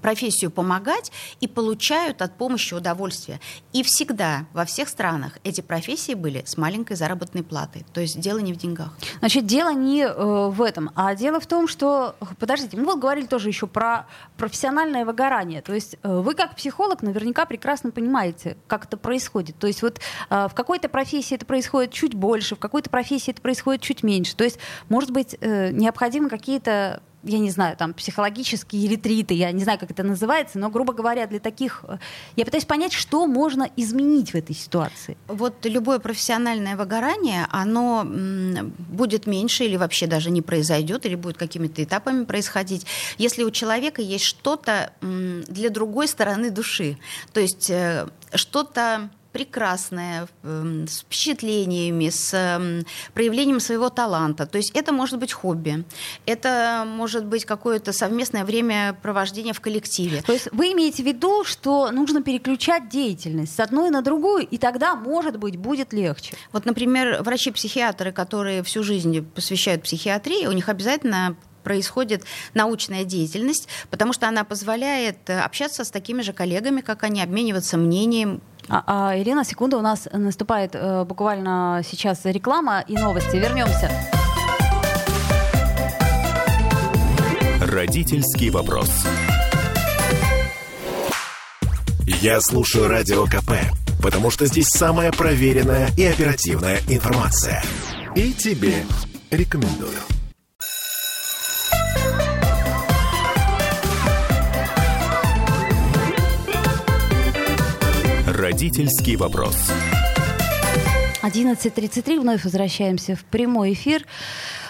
профессию 0.01 0.51
помогать 0.51 1.13
и 1.41 1.49
получают 1.49 2.23
от 2.23 2.37
помощи 2.37 2.75
удовольствие. 2.75 3.41
И 3.73 3.83
всегда 3.83 4.47
во 4.53 4.65
всех 4.65 4.89
странах 4.89 5.39
эти 5.45 5.61
профессии 5.61 6.15
были 6.15 6.43
с 6.47 6.57
маленькой 6.57 6.97
заработной 6.97 7.43
платой. 7.43 7.85
То 7.93 8.01
есть 8.01 8.19
дело 8.21 8.39
не 8.39 8.53
в 8.53 8.57
деньгах. 8.57 8.93
Значит, 9.19 9.47
дело 9.47 9.73
не 9.73 10.03
э, 10.03 10.49
в 10.49 10.63
этом, 10.63 10.91
а 10.95 11.15
дело 11.15 11.41
в 11.41 11.47
том, 11.47 11.69
что, 11.69 12.17
подождите, 12.39 12.77
мы 12.77 12.85
вот 12.85 12.99
говорили 12.99 13.27
тоже 13.27 13.49
еще 13.49 13.67
про 13.67 14.07
профессиональное 14.37 15.05
выгорание. 15.05 15.63
То 15.63 15.75
есть 15.75 15.97
э, 16.03 16.21
вы 16.21 16.35
как 16.35 16.57
психолог 16.57 17.03
наверняка 17.03 17.45
прекрасно 17.45 17.91
понимаете, 17.91 18.57
как 18.67 18.87
это 18.87 18.97
происходит. 18.97 19.59
То 19.59 19.67
есть 19.67 19.83
вот 19.83 20.01
э, 20.31 20.49
в 20.49 20.55
какой-то 20.55 20.89
профессии 20.89 21.35
это 21.35 21.47
происходит 21.47 21.93
чуть 21.93 22.15
больше, 22.15 22.57
в 22.57 22.59
какой-то 22.59 22.91
профессии 22.91 23.31
это 23.31 23.43
происходит 23.43 23.83
чуть 23.83 24.03
меньше. 24.03 24.37
То 24.37 24.45
есть, 24.45 24.59
может 24.89 25.11
быть, 25.11 25.37
э, 25.41 25.71
необходимы 25.71 26.29
какие-то 26.29 27.03
я 27.25 27.39
не 27.39 27.51
знаю, 27.51 27.77
там, 27.77 27.95
психологические 27.95 28.89
ретриты, 28.89 29.35
я 29.35 29.51
не 29.53 29.63
знаю, 29.65 29.79
как 29.79 29.91
это 29.91 30.03
называется, 30.03 30.59
но, 30.59 30.71
грубо 30.71 30.93
говоря, 30.93 31.27
для 31.27 31.41
таких... 31.41 31.85
Э, 31.89 31.99
я 32.37 32.45
пытаюсь 32.45 32.65
понять, 32.65 32.93
что 32.93 33.27
можно 33.27 33.69
изменить 33.77 34.33
в 34.33 34.35
этой 34.35 34.55
ситуации. 34.55 35.17
Вот 35.27 35.65
любое 35.65 35.99
профессиональное 35.99 36.77
выгорание, 36.77 37.47
оно 37.51 38.05
будет 38.05 39.27
меньше 39.27 39.65
или 39.65 39.77
вообще 39.77 40.07
даже 40.07 40.31
не 40.31 40.43
произойдет, 40.43 41.07
или 41.07 41.15
будет 41.15 41.37
какими-то 41.37 41.83
этапами 41.83 42.25
происходить, 42.25 42.87
если 43.19 43.45
у 43.45 43.51
человека 43.51 44.03
есть 44.03 44.25
что-то 44.25 44.93
для 45.01 45.71
другой 45.71 46.09
стороны 46.09 46.51
души. 46.51 46.99
То 47.33 47.41
есть 47.41 47.71
э, 47.71 48.07
что-то 48.35 49.11
прекрасное, 49.35 50.29
эм, 50.45 50.87
с 50.87 51.01
впечатлениями, 51.01 52.09
с 52.09 52.33
эм, 52.33 52.87
проявлением 53.15 53.59
своего 53.59 53.91
таланта. 53.91 54.47
То 54.47 54.59
есть 54.59 54.71
это 54.75 54.93
может 54.93 55.19
быть 55.19 55.33
хобби, 55.33 55.85
это 56.25 56.85
может 56.87 57.27
быть 57.27 57.45
какое-то 57.45 57.93
совместное 57.93 58.45
времяпровождение 58.45 59.53
в 59.53 59.61
коллективе. 59.61 60.23
То 60.23 60.33
есть 60.33 60.49
вы 60.53 60.73
имеете 60.73 61.03
в 61.03 61.07
виду, 61.07 61.43
что 61.45 61.91
нужно 61.91 62.23
переключать 62.23 62.89
деятельность 62.89 63.57
с 63.57 63.61
одной 63.61 63.91
на 63.91 64.03
другую, 64.03 64.47
и 64.47 64.57
тогда, 64.57 64.95
может 64.95 65.37
быть, 65.37 65.57
будет 65.57 65.93
легче? 65.93 66.37
Вот, 66.53 66.65
например, 66.65 67.21
врачи-психиатры, 67.23 68.13
которые 68.13 68.63
всю 68.63 68.85
жизнь 68.85 69.21
посвящают 69.35 69.83
психиатрии, 69.83 70.47
у 70.47 70.53
них 70.53 70.69
обязательно 70.69 71.37
происходит 71.65 72.23
научная 72.55 73.05
деятельность, 73.05 73.69
потому 73.91 74.13
что 74.13 74.29
она 74.29 74.45
позволяет 74.45 75.19
э, 75.29 75.41
общаться 75.41 75.85
с 75.85 75.91
такими 75.91 76.23
же 76.23 76.33
коллегами, 76.33 76.81
как 76.81 77.03
они, 77.03 77.21
обмениваться 77.21 77.77
мнением, 77.77 78.41
а, 78.69 79.11
а, 79.11 79.19
Ирина, 79.19 79.45
секунда, 79.45 79.77
у 79.77 79.83
нас 79.83 80.09
наступает 80.11 80.71
э, 80.75 81.05
буквально 81.05 81.83
сейчас 81.87 82.25
реклама 82.25 82.83
и 82.87 82.95
новости. 82.95 83.37
Вернемся. 83.37 83.91
Родительский 87.61 88.51
вопрос. 88.51 88.91
Я 92.07 92.41
слушаю 92.41 92.89
радио 92.89 93.27
КП, 93.27 93.53
потому 94.03 94.31
что 94.31 94.47
здесь 94.47 94.67
самая 94.69 95.13
проверенная 95.13 95.89
и 95.97 96.05
оперативная 96.05 96.79
информация. 96.89 97.63
И 98.15 98.33
тебе 98.33 98.85
рекомендую. 99.31 99.99
Родительский 108.55 109.17
вопрос. 109.17 109.57
11.33 111.25 112.21
вновь 112.21 112.45
возвращаемся 112.45 113.17
в 113.17 113.25
прямой 113.25 113.73
эфир. 113.73 114.07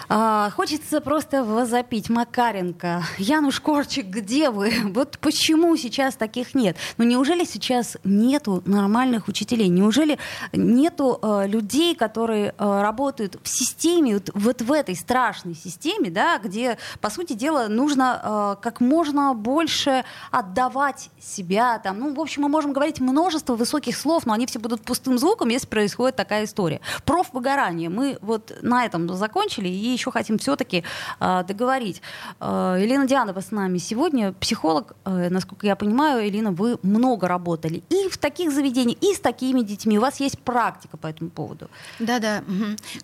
А, 0.07 0.49
хочется 0.51 1.01
просто 1.01 1.43
возопить. 1.43 2.09
Макаренко, 2.09 3.03
Януш 3.17 3.59
Корчик, 3.59 4.05
где 4.05 4.49
вы? 4.49 4.73
Вот 4.95 5.17
почему 5.19 5.75
сейчас 5.77 6.15
таких 6.15 6.55
нет? 6.55 6.77
Ну 6.97 7.03
неужели 7.03 7.43
сейчас 7.43 7.97
нету 8.03 8.61
нормальных 8.65 9.27
учителей? 9.27 9.67
Неужели 9.67 10.19
нету 10.53 11.19
э, 11.21 11.47
людей, 11.47 11.95
которые 11.95 12.53
э, 12.57 12.81
работают 12.81 13.37
в 13.41 13.47
системе, 13.47 14.15
вот, 14.15 14.29
вот 14.33 14.61
в 14.61 14.71
этой 14.71 14.95
страшной 14.95 15.55
системе, 15.55 16.09
да, 16.09 16.37
где, 16.37 16.77
по 17.01 17.09
сути 17.09 17.33
дела, 17.33 17.67
нужно 17.67 18.55
э, 18.57 18.61
как 18.61 18.79
можно 18.79 19.33
больше 19.33 20.05
отдавать 20.31 21.09
себя 21.19 21.79
там. 21.79 21.99
Ну, 21.99 22.13
в 22.13 22.19
общем, 22.19 22.43
мы 22.43 22.49
можем 22.49 22.73
говорить 22.73 22.99
множество 22.99 23.55
высоких 23.55 23.97
слов, 23.97 24.25
но 24.25 24.33
они 24.33 24.45
все 24.45 24.59
будут 24.59 24.81
пустым 24.81 25.17
звуком, 25.17 25.49
если 25.49 25.67
происходит 25.67 26.15
такая 26.15 26.45
история. 26.45 26.79
Профвыгорание. 27.05 27.89
Мы 27.89 28.17
вот 28.21 28.53
на 28.61 28.85
этом 28.85 29.13
закончили 29.15 29.67
и 29.67 29.94
еще 29.95 30.11
хотим 30.11 30.37
все-таки 30.37 30.83
э, 31.19 31.43
договорить. 31.47 32.01
Э, 32.39 32.77
Елена 32.79 33.07
Дианова 33.07 33.41
с 33.41 33.51
нами 33.51 33.77
сегодня, 33.77 34.33
психолог, 34.33 34.95
э, 35.05 35.29
насколько 35.29 35.65
я 35.65 35.75
понимаю, 35.75 36.25
Елена, 36.25 36.51
вы 36.51 36.77
много 36.83 37.27
работали 37.27 37.83
и 37.89 38.09
в 38.09 38.17
таких 38.17 38.51
заведениях, 38.51 38.97
и 39.01 39.13
с 39.13 39.19
такими 39.19 39.61
детьми. 39.61 39.97
У 39.97 40.01
вас 40.01 40.19
есть 40.19 40.39
практика 40.39 40.97
по 40.97 41.07
этому 41.07 41.29
поводу. 41.29 41.69
Да-да. 41.99 42.43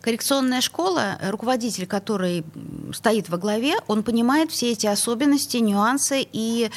Коррекционная 0.02 0.62
школа, 0.62 1.18
руководитель, 1.22 1.88
который 1.88 2.44
стоит 2.94 3.30
во 3.30 3.38
главе, 3.38 3.76
он 3.88 4.04
понимает 4.04 4.52
все 4.52 4.72
эти 4.72 4.88
особенности, 4.88 5.58
нюансы 5.58 6.28
и 6.32 6.70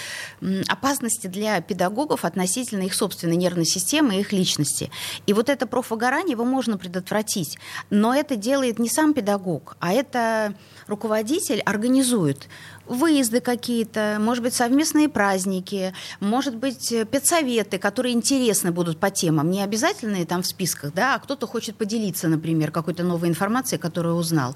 опасности 0.68 1.26
для 1.26 1.60
педагогов 1.60 2.24
относительно 2.24 2.82
их 2.82 2.94
собственной 2.94 3.36
нервной 3.36 3.66
системы 3.66 4.16
и 4.16 4.20
их 4.20 4.32
личности. 4.32 4.90
И 5.26 5.32
вот 5.32 5.48
это 5.48 5.66
профвыгорание 5.66 6.32
его 6.32 6.44
можно 6.44 6.78
предотвратить. 6.78 7.58
Но 7.90 8.14
это 8.14 8.36
делает 8.36 8.78
не 8.78 8.88
сам 8.88 9.14
педагог, 9.14 9.76
а 9.80 9.92
это 9.92 10.03
это 10.04 10.54
руководитель 10.86 11.60
организует 11.60 12.48
выезды 12.86 13.40
какие-то, 13.40 14.18
может 14.20 14.42
быть, 14.42 14.54
совместные 14.54 15.08
праздники, 15.08 15.94
может 16.20 16.56
быть, 16.56 16.92
э, 16.92 17.04
педсоветы, 17.04 17.78
которые 17.78 18.14
интересны 18.14 18.72
будут 18.72 18.98
по 18.98 19.10
темам, 19.10 19.50
не 19.50 19.62
обязательные 19.62 20.26
там 20.26 20.42
в 20.42 20.46
списках, 20.46 20.92
да, 20.92 21.14
а 21.14 21.18
кто-то 21.18 21.46
хочет 21.46 21.76
поделиться, 21.76 22.28
например, 22.28 22.70
какой-то 22.70 23.02
новой 23.02 23.28
информацией, 23.28 23.80
которую 23.80 24.16
узнал. 24.16 24.54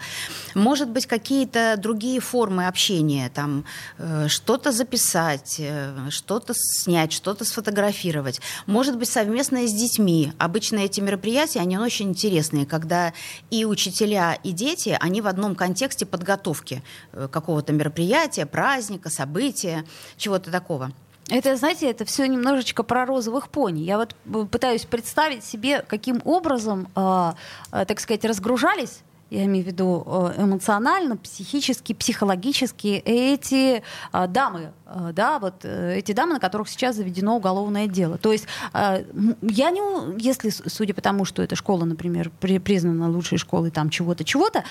Может 0.55 0.91
быть, 0.91 1.07
какие-то 1.07 1.77
другие 1.79 2.21
формы 2.21 2.67
общения, 2.67 3.31
там, 3.35 3.65
э, 3.99 4.29
что-то 4.29 4.73
записать, 4.73 5.57
э, 5.59 6.11
что-то 6.11 6.53
снять, 6.55 7.13
что-то 7.13 7.45
сфотографировать. 7.45 8.41
Может 8.67 8.99
быть, 8.99 9.09
совместное 9.09 9.67
с 9.67 9.73
детьми. 9.73 10.33
Обычно 10.39 10.79
эти 10.79 11.01
мероприятия, 11.01 11.61
они 11.61 11.79
очень 11.79 12.11
интересные, 12.11 12.67
когда 12.67 13.13
и 13.51 13.65
учителя, 13.65 14.35
и 14.35 14.53
дети, 14.53 14.97
они 15.01 15.21
в 15.21 15.27
одном 15.27 15.55
контексте 15.55 16.05
подготовки 16.05 16.83
какого-то 17.31 17.73
мероприятия, 17.73 18.18
мероприятия, 18.19 18.47
праздника, 18.47 19.11
события, 19.11 19.85
чего-то 20.17 20.51
такого. 20.51 20.91
Это, 21.31 21.57
знаете, 21.57 21.91
это 21.91 22.05
все 22.05 22.27
немножечко 22.27 22.83
про 22.83 23.05
розовых 23.05 23.49
пони. 23.49 23.83
Я 23.83 23.99
вот 23.99 24.15
пытаюсь 24.51 24.87
представить 24.87 25.45
себе, 25.45 25.83
каким 25.87 26.23
образом, 26.25 26.89
э, 26.97 27.33
э, 27.73 27.85
так 27.85 28.01
сказать, 28.01 28.25
разгружались 28.25 29.03
я 29.31 29.45
имею 29.45 29.63
в 29.63 29.67
виду 29.67 30.05
э, 30.07 30.43
эмоционально, 30.43 31.19
психически, 31.19 31.93
психологически, 31.93 33.03
эти 33.05 33.83
э, 34.11 34.27
дамы, 34.27 34.73
э, 34.87 35.11
да, 35.13 35.39
вот 35.39 35.67
эти 35.67 36.13
дамы, 36.13 36.33
на 36.33 36.41
которых 36.41 36.67
сейчас 36.71 36.97
заведено 36.97 37.37
уголовное 37.37 37.89
дело. 37.89 38.17
То 38.17 38.33
есть 38.33 38.47
я 38.73 39.71
не, 39.71 40.19
если, 40.19 40.49
судя 40.49 40.95
по 40.95 41.03
тому, 41.03 41.27
что 41.27 41.43
эта 41.43 41.57
школа, 41.57 41.85
например, 41.85 42.31
признана 42.41 43.11
лучшей 43.11 43.37
школой 43.37 43.71
там 43.71 43.91
чего-то, 43.91 44.25
чего-то 44.25 44.65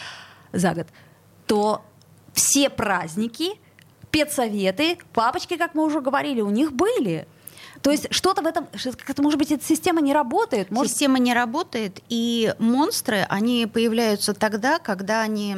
за 0.53 0.73
год, 0.73 0.87
то 1.45 1.83
все 2.37 2.69
праздники, 2.69 3.53
педсоветы, 4.11 4.99
папочки, 5.11 5.57
как 5.57 5.73
мы 5.73 5.83
уже 5.83 6.01
говорили, 6.01 6.41
у 6.41 6.51
них 6.51 6.71
были. 6.71 7.27
То 7.81 7.91
есть 7.91 8.07
что-то 8.11 8.41
в 8.41 8.45
этом, 8.45 8.67
как-то, 8.97 9.21
может 9.21 9.39
быть, 9.39 9.51
эта 9.51 9.65
система 9.65 10.01
не 10.01 10.13
работает? 10.13 10.69
Может... 10.69 10.91
Система 10.91 11.19
не 11.19 11.33
работает, 11.33 12.01
и 12.09 12.53
монстры, 12.59 13.25
они 13.29 13.65
появляются 13.65 14.33
тогда, 14.33 14.77
когда 14.79 15.21
они 15.21 15.55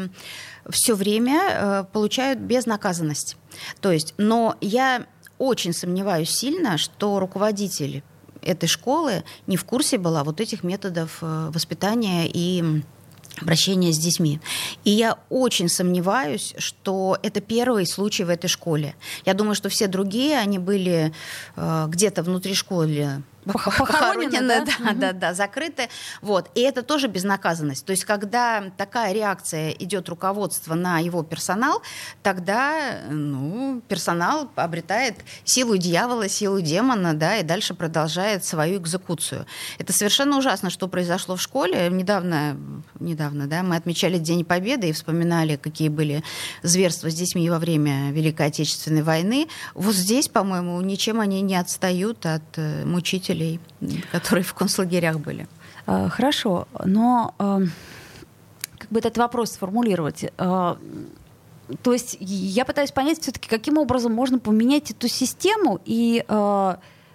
все 0.69 0.95
время 0.95 1.41
э, 1.49 1.83
получают 1.91 2.39
безнаказанность. 2.39 3.35
То 3.81 3.91
есть, 3.91 4.13
но 4.17 4.55
я 4.61 5.05
очень 5.37 5.73
сомневаюсь 5.73 6.29
сильно, 6.29 6.77
что 6.77 7.19
руководитель 7.19 8.03
этой 8.41 8.67
школы 8.67 9.23
не 9.47 9.57
в 9.57 9.65
курсе 9.65 9.97
была 9.97 10.23
вот 10.23 10.39
этих 10.39 10.63
методов 10.63 11.19
э, 11.21 11.49
воспитания 11.53 12.29
и 12.31 12.83
обращения 13.41 13.91
с 13.91 13.97
детьми. 13.97 14.39
И 14.83 14.91
я 14.91 15.17
очень 15.29 15.69
сомневаюсь, 15.69 16.53
что 16.57 17.17
это 17.23 17.41
первый 17.41 17.85
случай 17.85 18.23
в 18.23 18.29
этой 18.29 18.47
школе. 18.47 18.95
Я 19.25 19.33
думаю, 19.33 19.55
что 19.55 19.69
все 19.69 19.87
другие, 19.87 20.37
они 20.37 20.59
были 20.59 21.13
э, 21.55 21.85
где-то 21.87 22.23
внутри 22.23 22.53
школы 22.53 23.23
похоронены, 23.45 24.65
да? 24.65 24.65
Да, 24.79 24.93
да, 24.93 25.13
да, 25.13 25.33
закрыты. 25.33 25.89
Вот. 26.21 26.49
И 26.55 26.61
это 26.61 26.83
тоже 26.83 27.07
безнаказанность. 27.07 27.85
То 27.85 27.91
есть, 27.91 28.05
когда 28.05 28.63
такая 28.77 29.13
реакция 29.13 29.71
идет 29.71 30.09
руководство 30.09 30.75
на 30.75 30.99
его 30.99 31.23
персонал, 31.23 31.81
тогда 32.23 32.99
ну, 33.09 33.81
персонал 33.87 34.51
обретает 34.55 35.15
силу 35.43 35.77
дьявола, 35.77 36.29
силу 36.29 36.61
демона, 36.61 37.13
да, 37.13 37.37
и 37.37 37.43
дальше 37.43 37.73
продолжает 37.73 38.45
свою 38.45 38.79
экзекуцию. 38.79 39.45
Это 39.77 39.93
совершенно 39.93 40.37
ужасно, 40.37 40.69
что 40.69 40.87
произошло 40.87 41.35
в 41.35 41.41
школе. 41.41 41.89
Недавно, 41.89 42.57
недавно 42.99 43.47
да, 43.47 43.63
мы 43.63 43.75
отмечали 43.75 44.17
День 44.17 44.45
Победы 44.45 44.89
и 44.89 44.91
вспоминали, 44.91 45.55
какие 45.55 45.89
были 45.89 46.23
зверства 46.63 47.09
с 47.09 47.15
детьми 47.15 47.49
во 47.49 47.59
время 47.59 48.11
Великой 48.11 48.47
Отечественной 48.47 49.01
войны. 49.01 49.47
Вот 49.73 49.95
здесь, 49.95 50.27
по-моему, 50.27 50.79
ничем 50.81 51.19
они 51.19 51.41
не 51.41 51.55
отстают 51.55 52.25
от 52.25 52.57
э, 52.57 52.85
мучителей 52.85 53.28
слушателей, 53.29 53.59
которые 54.11 54.43
в 54.43 54.53
концлагерях 54.53 55.19
были. 55.19 55.47
А, 55.85 56.09
хорошо, 56.09 56.67
но 56.85 57.33
а, 57.37 57.61
как 58.77 58.89
бы 58.89 58.99
этот 58.99 59.17
вопрос 59.17 59.51
сформулировать? 59.51 60.25
А, 60.37 60.77
то 61.83 61.93
есть 61.93 62.17
я 62.19 62.65
пытаюсь 62.65 62.91
понять 62.91 63.21
все-таки, 63.21 63.47
каким 63.47 63.77
образом 63.77 64.13
можно 64.13 64.39
поменять 64.39 64.91
эту 64.91 65.07
систему 65.07 65.79
и 65.85 66.23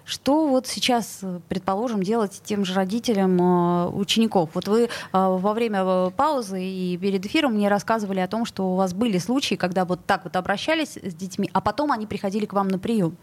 что 0.07 0.47
вот 0.47 0.67
сейчас, 0.67 1.21
предположим, 1.49 2.03
делать 2.03 2.39
тем 2.45 2.63
же 2.63 2.75
родителям 2.75 3.41
э, 3.41 3.87
учеников? 3.87 4.51
Вот 4.53 4.67
вы 4.67 4.83
э, 4.83 4.87
во 5.11 5.53
время 5.53 5.79
э, 5.83 6.11
паузы 6.15 6.63
и 6.63 6.95
перед 6.95 7.25
эфиром 7.25 7.53
мне 7.53 7.69
рассказывали 7.69 8.19
о 8.19 8.27
том, 8.27 8.45
что 8.45 8.71
у 8.71 8.75
вас 8.75 8.93
были 8.93 9.17
случаи, 9.17 9.55
когда 9.55 9.83
вот 9.83 10.05
так 10.05 10.23
вот 10.23 10.35
обращались 10.35 10.95
с 11.01 11.15
детьми, 11.15 11.49
а 11.53 11.59
потом 11.59 11.91
они 11.91 12.05
приходили 12.05 12.45
к 12.45 12.53
вам 12.53 12.67
на 12.67 12.77
прием. 12.77 13.17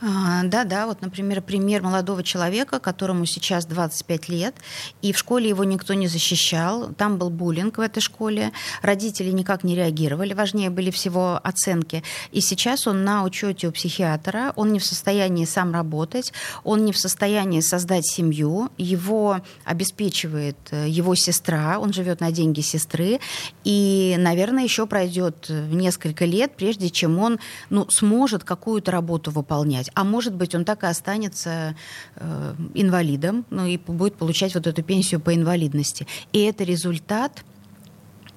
Да, 0.00 0.64
да, 0.64 0.86
вот, 0.86 1.02
например, 1.02 1.42
пример 1.42 1.82
молодого 1.82 2.22
человека, 2.22 2.80
которому 2.80 3.26
сейчас 3.26 3.66
25 3.66 4.28
лет, 4.30 4.54
и 5.02 5.12
в 5.12 5.18
школе 5.18 5.50
его 5.50 5.62
никто 5.64 5.92
не 5.92 6.08
защищал, 6.08 6.90
там 6.94 7.18
был 7.18 7.28
буллинг 7.28 7.76
в 7.76 7.80
этой 7.82 8.00
школе, 8.00 8.52
родители 8.80 9.30
никак 9.30 9.62
не 9.62 9.76
реагировали, 9.76 10.32
важнее 10.32 10.70
были 10.70 10.90
всего 10.90 11.38
оценки. 11.44 12.02
И 12.32 12.40
сейчас 12.40 12.86
он 12.86 13.04
на 13.04 13.24
учете 13.24 13.68
у 13.68 13.72
психиатра, 13.72 14.54
он 14.56 14.72
не 14.72 14.78
в 14.78 14.86
состоянии 14.86 15.44
сам 15.44 15.74
работать, 15.74 16.32
он 16.64 16.86
не 16.86 16.92
в 16.92 16.98
состоянии 16.98 17.60
создать 17.60 18.06
семью, 18.06 18.70
его 18.78 19.42
обеспечивает 19.64 20.56
э, 20.70 20.88
его 20.88 21.14
сестра, 21.14 21.78
он 21.78 21.92
живет 21.92 22.20
на 22.20 22.32
деньги 22.32 22.62
сестры, 22.62 23.20
и, 23.64 24.16
наверное, 24.18 24.64
еще 24.64 24.86
пройдет 24.86 25.50
несколько 25.50 26.24
лет, 26.24 26.52
прежде 26.56 26.88
чем 26.88 27.18
он 27.18 27.38
ну, 27.68 27.86
сможет 27.90 28.44
какую-то 28.44 28.90
работу 28.90 29.30
выполнять 29.30 29.89
а 29.94 30.04
может 30.04 30.34
быть, 30.34 30.54
он 30.54 30.64
так 30.64 30.82
и 30.82 30.86
останется 30.86 31.76
э, 32.16 32.54
инвалидом, 32.74 33.44
ну 33.50 33.66
и 33.66 33.76
будет 33.76 34.16
получать 34.16 34.54
вот 34.54 34.66
эту 34.66 34.82
пенсию 34.82 35.20
по 35.20 35.34
инвалидности. 35.34 36.06
И 36.32 36.40
это 36.40 36.64
результат 36.64 37.44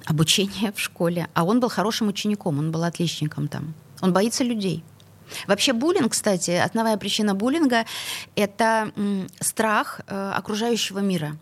обучения 0.06 0.72
в 0.76 0.80
школе. 0.80 1.28
А 1.34 1.44
он 1.44 1.60
был 1.60 1.70
хорошим 1.70 2.08
учеником, 2.08 2.60
он 2.60 2.72
был 2.72 2.84
отличником 2.84 3.48
там. 3.48 3.74
Он 4.02 4.14
боится 4.14 4.44
людей. 4.44 4.84
Вообще 5.48 5.74
буллинг, 5.74 6.12
кстати, 6.12 6.52
основная 6.52 6.98
причина 6.98 7.34
буллинга– 7.34 7.86
это 8.36 8.92
страх 9.40 10.02
э, 10.08 10.32
окружающего 10.36 11.00
мира. 11.00 11.38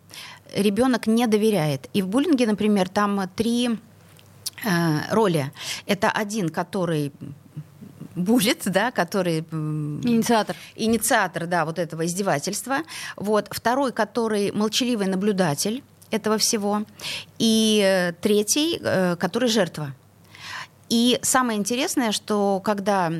Ребенок 0.56 1.08
не 1.08 1.28
доверяет. 1.28 1.90
И 1.94 2.02
в 2.02 2.08
буллинге, 2.08 2.48
например, 2.48 2.90
там 2.90 3.30
три 3.36 3.70
э, 3.70 5.14
роли. 5.14 5.52
Это 5.86 6.10
один, 6.12 6.50
который 6.50 7.12
буллет, 8.16 8.62
да, 8.66 8.92
который... 8.92 9.40
Инициатор. 9.40 10.56
Инициатор, 10.76 11.48
да, 11.48 11.66
вот 11.66 11.80
этого 11.80 12.06
издевательства. 12.06 12.80
Вот. 13.16 13.48
Второй, 13.52 13.92
который 13.92 14.52
молчаливый 14.52 15.08
наблюдатель 15.08 15.84
этого 16.12 16.38
всего. 16.38 16.84
И 17.40 17.82
э, 17.84 18.14
третий, 18.22 18.80
э, 18.82 19.16
который 19.16 19.50
жертва. 19.50 19.94
И 20.90 21.20
самое 21.22 21.58
интересное, 21.58 22.12
что 22.12 22.62
когда 22.64 23.12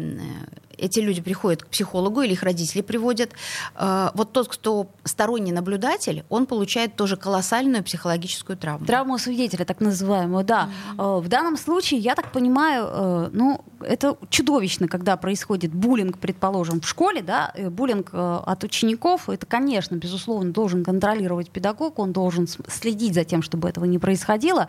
эти 0.82 1.00
люди 1.00 1.22
приходят 1.22 1.64
к 1.64 1.68
психологу 1.68 2.22
или 2.22 2.34
их 2.34 2.44
родители 2.44 2.82
приводят, 2.82 3.32
э, 3.76 4.10
вот 4.14 4.32
тот, 4.32 4.48
кто 4.48 4.88
сторонний 5.04 5.52
наблюдатель, 5.52 6.24
он 6.30 6.46
получает 6.46 6.96
тоже 6.96 7.18
колоссальную 7.18 7.84
психологическую 7.84 8.58
травму. 8.58 8.86
Травму 8.86 9.18
свидетеля, 9.18 9.66
так 9.66 9.80
называемую, 9.80 10.44
да. 10.44 10.70
Mm-hmm. 10.98 11.22
В 11.22 11.28
данном 11.28 11.58
случае, 11.58 12.00
я 12.00 12.16
так 12.16 12.32
понимаю, 12.32 12.88
э, 12.90 13.30
ну, 13.32 13.64
это 13.82 14.18
чудовищно, 14.30 14.88
когда 14.88 15.18
происходит 15.18 15.74
буллинг, 15.74 16.18
предположим, 16.18 16.82
в 16.82 16.88
школе, 16.88 17.22
да, 17.22 17.54
буллинг 17.70 18.10
от 18.14 18.64
учеников, 18.64 19.30
это, 19.30 19.46
конечно, 19.46 19.96
безусловно, 19.96 20.52
должен 20.52 20.84
контролировать 20.84 21.50
педагог, 21.50 22.00
он 22.00 22.12
должен 22.12 22.48
следить 22.68 23.14
за 23.14 23.24
тем, 23.24 23.42
чтобы 23.42 23.70
этого 23.70 23.86
не 23.86 24.00
происходило. 24.00 24.68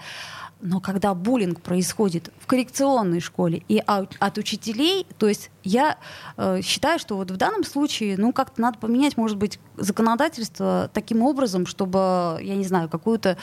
Но 0.62 0.80
когда 0.80 1.12
буллинг 1.12 1.60
происходит 1.60 2.30
в 2.38 2.46
коррекционной 2.46 3.20
школе 3.20 3.64
и 3.68 3.82
от 3.84 4.38
учителей, 4.38 5.06
то 5.18 5.28
есть 5.28 5.50
я 5.64 5.98
э, 6.36 6.60
считаю, 6.62 6.98
что 6.98 7.16
вот 7.16 7.30
в 7.30 7.36
данном 7.36 7.64
случае, 7.64 8.16
ну, 8.16 8.32
как-то 8.32 8.60
надо 8.60 8.78
поменять, 8.78 9.16
может 9.16 9.36
быть, 9.36 9.58
законодательство 9.76 10.90
таким 10.92 11.22
образом, 11.22 11.66
чтобы, 11.66 12.38
я 12.42 12.54
не 12.54 12.64
знаю, 12.64 12.88
какую-то 12.88 13.36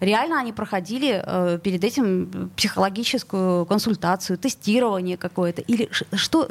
реально 0.00 0.40
они 0.40 0.52
проходили 0.52 1.22
э, 1.24 1.58
перед 1.62 1.82
этим 1.84 2.50
психологическую 2.56 3.66
консультацию, 3.66 4.38
тестирование 4.38 5.16
какое-то 5.16 5.62
или 5.62 5.88
что? 6.12 6.48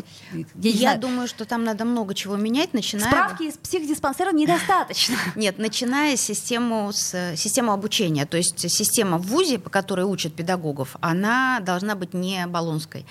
Я, 0.55 0.93
я 0.93 0.97
думаю, 0.97 1.27
что 1.27 1.45
там 1.45 1.63
надо 1.63 1.85
много 1.85 2.13
чего 2.13 2.35
менять, 2.35 2.73
начиная. 2.73 3.09
Справки 3.09 3.43
из 3.43 3.57
психдиспансера 3.57 4.31
недостаточно. 4.31 5.15
Нет, 5.35 5.57
начиная 5.57 6.15
систему 6.15 6.91
с 6.91 7.35
систему 7.35 7.71
обучения, 7.71 8.25
то 8.25 8.37
есть 8.37 8.69
система 8.69 9.17
в 9.17 9.27
ВУЗе, 9.27 9.59
по 9.59 9.69
которой 9.69 10.05
учат 10.05 10.33
педагогов, 10.33 10.95
она 11.01 11.59
должна 11.59 11.95
быть 11.95 12.13
не 12.13 12.45
баллонской, 12.47 13.05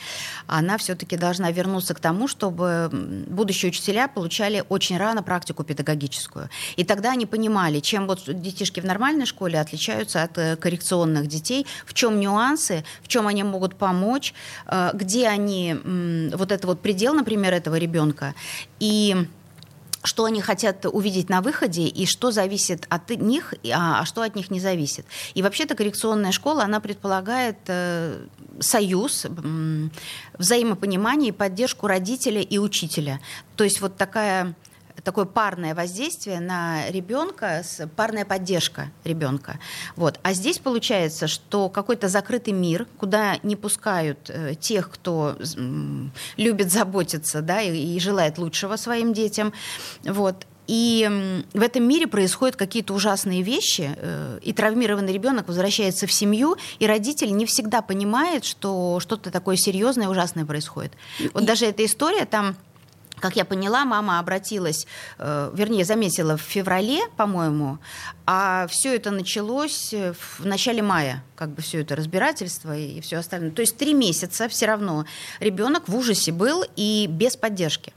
она 0.46 0.79
все-таки 0.79 1.16
должна 1.16 1.51
вернуться 1.51 1.94
к 1.94 2.01
тому, 2.03 2.29
чтобы 2.29 2.91
будущие 3.29 3.71
учителя 3.71 4.09
получали 4.09 4.62
очень 4.69 4.99
рано 4.99 5.23
практику 5.23 5.65
педагогическую. 5.65 6.51
И 6.77 6.85
тогда 6.85 7.12
они 7.12 7.25
понимали, 7.27 7.81
чем 7.81 8.07
вот 8.07 8.25
детишки 8.27 8.81
в 8.81 8.85
нормальной 8.85 9.27
школе 9.27 9.61
отличаются 9.61 10.23
от 10.23 10.37
э, 10.37 10.57
коррекционных 10.57 11.27
детей, 11.27 11.67
в 11.87 11.95
чем 11.95 12.21
нюансы, 12.21 12.85
в 13.03 13.09
чем 13.09 13.27
они 13.27 13.43
могут 13.43 13.77
помочь, 13.77 14.35
э, 14.67 14.91
где 14.95 15.29
они, 15.29 15.77
вот 16.35 16.53
это 16.53 16.67
вот 16.67 16.81
предел, 16.81 17.15
например, 17.15 17.55
этого 17.55 17.77
ребенка. 17.77 18.35
И 18.81 19.17
что 20.03 20.25
они 20.25 20.41
хотят 20.41 20.85
увидеть 20.87 21.29
на 21.29 21.41
выходе 21.41 21.87
и 21.87 22.07
что 22.07 22.31
зависит 22.31 22.87
от 22.88 23.11
них, 23.11 23.55
а, 23.73 24.01
а 24.01 24.05
что 24.05 24.23
от 24.23 24.35
них 24.35 24.51
не 24.51 24.61
зависит. 24.61 25.07
И 25.35 25.43
вообще-то 25.43 25.75
коррекционная 25.75 26.33
школа, 26.33 26.65
она 26.65 26.81
предполагает 26.81 27.59
э, 27.69 28.27
союз, 28.61 29.27
взаимопонимание 30.38 31.29
и 31.29 31.33
поддержку 31.33 31.87
родителя 31.87 32.41
и 32.41 32.59
учителя. 32.59 33.21
То 33.57 33.65
есть 33.65 33.81
вот 33.81 33.97
такая 33.97 34.55
такое 35.05 35.25
парное 35.25 35.75
воздействие 35.75 36.41
на 36.41 36.88
ребенка, 36.91 37.62
парная 37.97 38.25
поддержка 38.25 38.91
ребенка. 39.05 39.59
Вот. 39.97 40.21
А 40.23 40.33
здесь 40.33 40.59
получается, 40.59 41.27
что 41.27 41.69
какой-то 41.69 42.09
закрытый 42.09 42.53
мир, 42.53 42.87
куда 42.99 43.38
не 43.43 43.57
пускают 43.57 44.31
э, 44.31 44.55
тех, 44.55 44.91
кто 44.91 45.37
любит 46.37 46.71
заботиться 46.71 47.43
да, 47.43 47.61
и, 47.61 47.97
и 47.97 48.01
желает 48.01 48.38
лучшего 48.38 48.77
своим 48.77 49.12
детям. 49.12 49.53
Вот. 50.05 50.47
И 50.69 51.43
в 51.53 51.61
этом 51.61 51.87
мире 51.87 52.07
происходят 52.07 52.57
какие-то 52.57 52.95
ужасные 52.95 53.43
вещи, 53.43 53.91
э, 53.97 54.38
и 54.43 54.53
травмированный 54.53 55.12
ребенок 55.12 55.49
возвращается 55.49 56.07
в 56.07 56.12
семью, 56.12 56.57
и 56.79 56.87
родитель 56.87 57.35
не 57.37 57.47
всегда 57.47 57.83
понимает, 57.83 58.45
что 58.45 59.01
что-то 59.01 59.31
такое 59.31 59.57
серьезное 59.57 60.07
и 60.07 60.09
ужасное 60.09 60.47
происходит. 60.47 60.93
Вот 61.35 61.43
и... 61.43 61.47
даже 61.47 61.67
эта 61.67 61.85
история 61.85 62.27
там 62.27 62.57
как 63.23 63.37
я 63.37 63.45
поняла, 63.45 63.85
мама 63.85 64.19
обратилась, 64.19 64.87
э, 65.19 65.51
вернее, 65.55 65.85
заметила 65.85 66.37
в 66.37 66.41
феврале, 66.41 67.03
по-моему, 67.17 67.79
а 68.27 68.67
все 68.67 68.97
это 68.97 69.13
началось 69.13 69.95
в 70.39 70.45
начале 70.45 70.83
мая, 70.83 71.23
как 71.37 71.51
бы 71.51 71.63
все 71.63 71.81
это 71.83 71.95
разбирательство 71.95 72.77
и 72.77 73.01
все 73.01 73.19
остальное. 73.19 73.53
То 73.53 73.63
есть 73.63 73.77
три 73.77 73.95
месяца 73.95 74.49
все 74.49 74.67
равно 74.67 75.07
ребенок 75.39 75.89
в 75.89 75.97
ужасе 75.97 76.33
был 76.33 76.65
и 76.75 77.07
без 77.09 77.37
поддержки. 77.37 77.93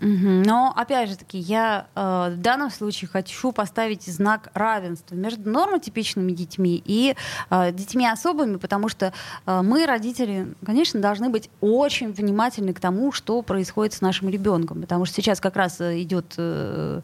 Но, 0.00 0.72
опять 0.76 1.08
же 1.08 1.16
таки, 1.16 1.38
я 1.38 1.86
э, 1.94 2.34
в 2.34 2.40
данном 2.40 2.70
случае 2.70 3.08
хочу 3.08 3.52
поставить 3.52 4.04
знак 4.04 4.50
равенства 4.54 5.14
между 5.14 5.48
нормотипичными 5.48 6.32
детьми 6.32 6.82
и 6.84 7.14
э, 7.50 7.72
детьми 7.72 8.06
особыми, 8.08 8.56
потому 8.56 8.88
что 8.88 9.12
э, 9.46 9.62
мы, 9.62 9.86
родители, 9.86 10.52
конечно, 10.66 11.00
должны 11.00 11.28
быть 11.28 11.48
очень 11.60 12.12
внимательны 12.12 12.72
к 12.72 12.80
тому, 12.80 13.12
что 13.12 13.40
происходит 13.42 13.94
с 13.94 14.00
нашим 14.00 14.28
ребенком, 14.28 14.80
потому 14.80 15.04
что 15.04 15.14
сейчас 15.16 15.40
как 15.40 15.54
раз 15.54 15.80
э, 15.80 16.02
идет, 16.02 16.34
э, 16.38 17.00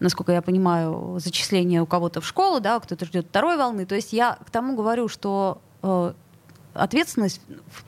насколько 0.00 0.32
я 0.32 0.42
понимаю, 0.42 1.18
зачисление 1.20 1.80
у 1.80 1.86
кого-то 1.86 2.20
в 2.20 2.26
школу, 2.26 2.58
да, 2.58 2.80
кто-то 2.80 3.04
ждет 3.06 3.26
второй 3.28 3.56
волны. 3.56 3.86
То 3.86 3.94
есть 3.94 4.12
я 4.12 4.38
к 4.44 4.50
тому 4.50 4.74
говорю, 4.74 5.06
что 5.06 5.60
э, 5.82 6.12
ответственность 6.74 7.40
а, 7.48 7.85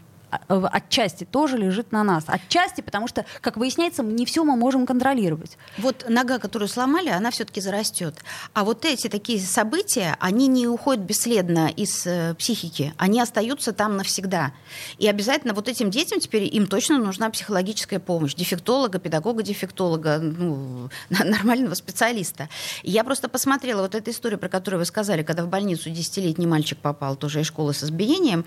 отчасти 0.49 1.25
тоже 1.25 1.57
лежит 1.57 1.93
на 1.93 2.05
нас. 2.05 2.25
Отчасти, 2.27 2.81
потому 2.81 3.09
что, 3.09 3.25
как 3.41 3.57
выясняется, 3.57 4.03
не 4.03 4.27
все 4.27 4.45
мы 4.45 4.57
можем 4.57 4.87
контролировать. 4.87 5.57
Вот 5.79 6.07
нога, 6.09 6.39
которую 6.39 6.69
сломали, 6.69 7.09
она 7.09 7.31
все-таки 7.31 7.61
зарастет. 7.61 8.17
А 8.53 8.65
вот 8.65 8.85
эти 8.85 9.09
такие 9.09 9.41
события, 9.41 10.17
они 10.21 10.47
не 10.49 10.67
уходят 10.67 11.05
бесследно 11.05 11.69
из 11.69 12.07
э, 12.07 12.35
психики, 12.39 12.95
они 12.97 13.21
остаются 13.21 13.73
там 13.73 13.97
навсегда. 13.97 14.53
И 14.99 15.07
обязательно 15.09 15.55
вот 15.55 15.69
этим 15.69 15.91
детям 15.91 16.21
теперь 16.21 16.55
им 16.55 16.67
точно 16.67 16.99
нужна 16.99 17.31
психологическая 17.31 17.99
помощь. 17.99 18.35
Дефектолога, 18.35 18.99
педагога, 18.99 19.43
дефектолога, 19.43 20.19
ну, 20.19 20.91
нормального 21.11 21.75
специалиста. 21.75 22.49
Я 22.83 23.05
просто 23.05 23.29
посмотрела 23.29 23.83
вот 23.83 23.95
эту 23.95 24.11
историю, 24.11 24.39
про 24.39 24.49
которую 24.49 24.81
вы 24.81 24.85
сказали, 24.85 25.23
когда 25.23 25.45
в 25.45 25.49
больницу 25.49 25.91
десятилетний 25.91 26.47
мальчик 26.47 26.79
попал 26.79 27.17
тоже 27.17 27.41
из 27.41 27.47
школы 27.47 27.75
с 27.75 27.83
избиением 27.85 28.45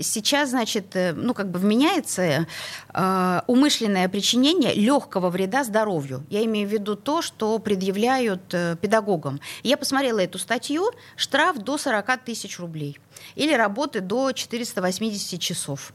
сейчас, 0.00 0.50
значит, 0.50 0.94
э, 0.96 1.12
ну, 1.12 1.34
как 1.34 1.50
бы 1.50 1.58
вменяется 1.58 2.46
э, 2.92 3.40
умышленное 3.46 4.08
причинение 4.08 4.74
легкого 4.74 5.30
вреда 5.30 5.64
здоровью. 5.64 6.24
Я 6.30 6.44
имею 6.44 6.68
в 6.68 6.72
виду 6.72 6.96
то, 6.96 7.22
что 7.22 7.58
предъявляют 7.58 8.42
э, 8.52 8.76
педагогам. 8.80 9.40
Я 9.62 9.76
посмотрела 9.76 10.20
эту 10.20 10.38
статью, 10.38 10.90
штраф 11.16 11.58
до 11.58 11.78
40 11.78 12.24
тысяч 12.24 12.58
рублей 12.58 12.98
или 13.34 13.52
работы 13.52 14.00
до 14.00 14.32
480 14.32 15.40
часов. 15.40 15.92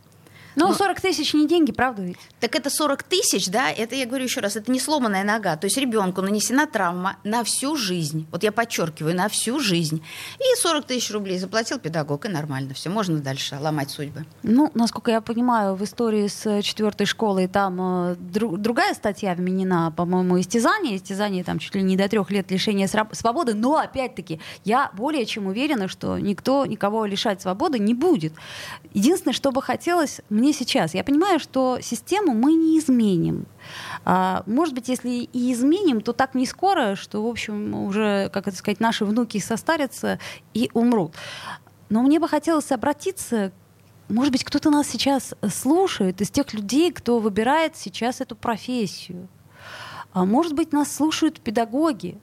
Ну, 0.55 0.73
40 0.73 1.01
тысяч 1.01 1.33
не 1.33 1.47
деньги, 1.47 1.71
правда 1.71 2.01
ведь? 2.03 2.17
Так 2.39 2.55
это 2.55 2.69
40 2.69 3.03
тысяч, 3.03 3.49
да, 3.49 3.69
это, 3.71 3.95
я 3.95 4.05
говорю 4.05 4.25
еще 4.25 4.39
раз, 4.39 4.55
это 4.55 4.71
не 4.71 4.79
сломанная 4.79 5.23
нога. 5.23 5.55
То 5.57 5.65
есть 5.65 5.77
ребенку 5.77 6.21
нанесена 6.21 6.67
травма 6.67 7.17
на 7.23 7.43
всю 7.43 7.75
жизнь. 7.75 8.27
Вот 8.31 8.43
я 8.43 8.51
подчеркиваю, 8.51 9.15
на 9.15 9.29
всю 9.29 9.59
жизнь. 9.59 10.03
И 10.39 10.59
40 10.61 10.85
тысяч 10.85 11.11
рублей 11.11 11.39
заплатил 11.39 11.79
педагог, 11.79 12.25
и 12.25 12.29
нормально 12.29 12.73
все. 12.73 12.89
Можно 12.89 13.19
дальше 13.19 13.57
ломать 13.59 13.89
судьбы. 13.89 14.25
Ну, 14.43 14.71
насколько 14.73 15.11
я 15.11 15.21
понимаю, 15.21 15.75
в 15.75 15.83
истории 15.83 16.27
с 16.27 16.61
четвертой 16.61 17.05
школой 17.05 17.47
там 17.47 17.79
э, 17.79 18.15
дру- 18.15 18.57
другая 18.57 18.93
статья 18.93 19.33
вменена, 19.33 19.91
по-моему, 19.91 20.39
истязание. 20.39 20.97
Истязание 20.97 21.43
там 21.43 21.59
чуть 21.59 21.75
ли 21.75 21.81
не 21.81 21.97
до 21.97 22.07
трех 22.07 22.31
лет 22.31 22.51
лишения 22.51 22.87
свободы. 22.87 23.53
Но, 23.53 23.77
опять-таки, 23.77 24.39
я 24.63 24.91
более 24.93 25.25
чем 25.25 25.47
уверена, 25.47 25.87
что 25.87 26.17
никто 26.19 26.65
никого 26.65 27.05
лишать 27.05 27.41
свободы 27.41 27.79
не 27.79 27.93
будет. 27.93 28.33
Единственное, 28.93 29.33
что 29.33 29.51
бы 29.51 29.61
хотелось 29.61 30.21
мне 30.29 30.42
сейчас, 30.51 30.93
я 30.93 31.03
понимаю, 31.03 31.39
что 31.39 31.79
систему 31.81 32.33
мы 32.33 32.53
не 32.53 32.79
изменим. 32.79 33.45
А, 34.03 34.43
может 34.45 34.73
быть, 34.73 34.89
если 34.89 35.09
и 35.09 35.53
изменим, 35.53 36.01
то 36.01 36.11
так 36.11 36.35
не 36.35 36.45
скоро, 36.45 36.95
что, 36.95 37.23
в 37.23 37.27
общем, 37.27 37.73
уже, 37.75 38.29
как 38.33 38.47
это 38.47 38.57
сказать, 38.57 38.79
наши 38.79 39.05
внуки 39.05 39.37
состарятся 39.37 40.19
и 40.53 40.69
умрут. 40.73 41.13
Но 41.89 42.01
мне 42.01 42.19
бы 42.19 42.27
хотелось 42.27 42.71
обратиться 42.71 43.51
может 44.09 44.33
быть, 44.33 44.43
кто-то 44.43 44.69
нас 44.69 44.89
сейчас 44.89 45.33
слушает 45.49 46.19
из 46.21 46.29
тех 46.29 46.53
людей, 46.53 46.91
кто 46.91 47.19
выбирает 47.19 47.77
сейчас 47.77 48.19
эту 48.19 48.35
профессию. 48.35 49.29
А 50.11 50.25
может 50.25 50.53
быть, 50.53 50.73
нас 50.73 50.93
слушают 50.93 51.39
педагоги 51.39 52.17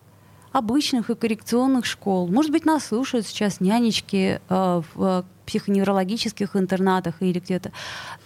обычных 0.53 1.11
и 1.11 1.14
коррекционных 1.14 1.87
школ. 1.87 2.29
Может 2.29 2.53
быть, 2.53 2.64
нас 2.64 2.87
слушают 2.87 3.27
сейчас 3.27 3.61
нянечки 3.61 4.41
э, 4.49 4.83
в 4.95 5.25
психоневрологических 5.51 6.55
интернатах 6.55 7.17
или 7.21 7.41
где-то. 7.41 7.73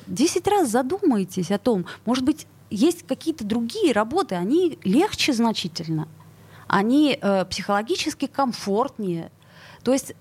Десять 0.07 0.47
раз 0.47 0.68
задумайтесь 0.68 1.51
о 1.51 1.59
том, 1.59 1.87
может 2.05 2.22
быть, 2.22 2.47
есть 2.68 3.07
какие-то 3.07 3.45
другие 3.45 3.93
работы, 3.93 4.35
они 4.35 4.79
легче 4.85 5.33
значительно, 5.33 6.07
они 6.66 7.18
э, 7.20 7.45
психологически 7.47 8.27
комфортнее. 8.27 9.31
То 9.83 9.93
есть, 9.93 10.14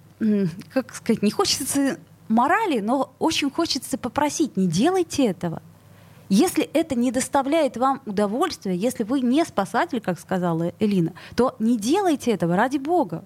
как 0.74 0.94
сказать, 0.96 1.24
не 1.24 1.32
хочется 1.32 2.00
морали, 2.30 2.80
но 2.80 3.14
очень 3.20 3.52
хочется 3.52 3.98
попросить, 3.98 4.56
не 4.56 4.68
делайте 4.68 5.26
этого. 5.26 5.62
Если 6.30 6.64
это 6.64 6.96
не 6.96 7.12
доставляет 7.12 7.76
вам 7.76 8.02
удовольствия, 8.06 8.76
если 8.76 9.04
вы 9.04 9.20
не 9.20 9.44
спасатель, 9.44 10.00
как 10.00 10.20
сказала 10.20 10.72
Элина, 10.80 11.14
то 11.36 11.56
не 11.60 11.78
делайте 11.78 12.32
этого 12.32 12.56
ради 12.56 12.78
Бога 12.78 13.26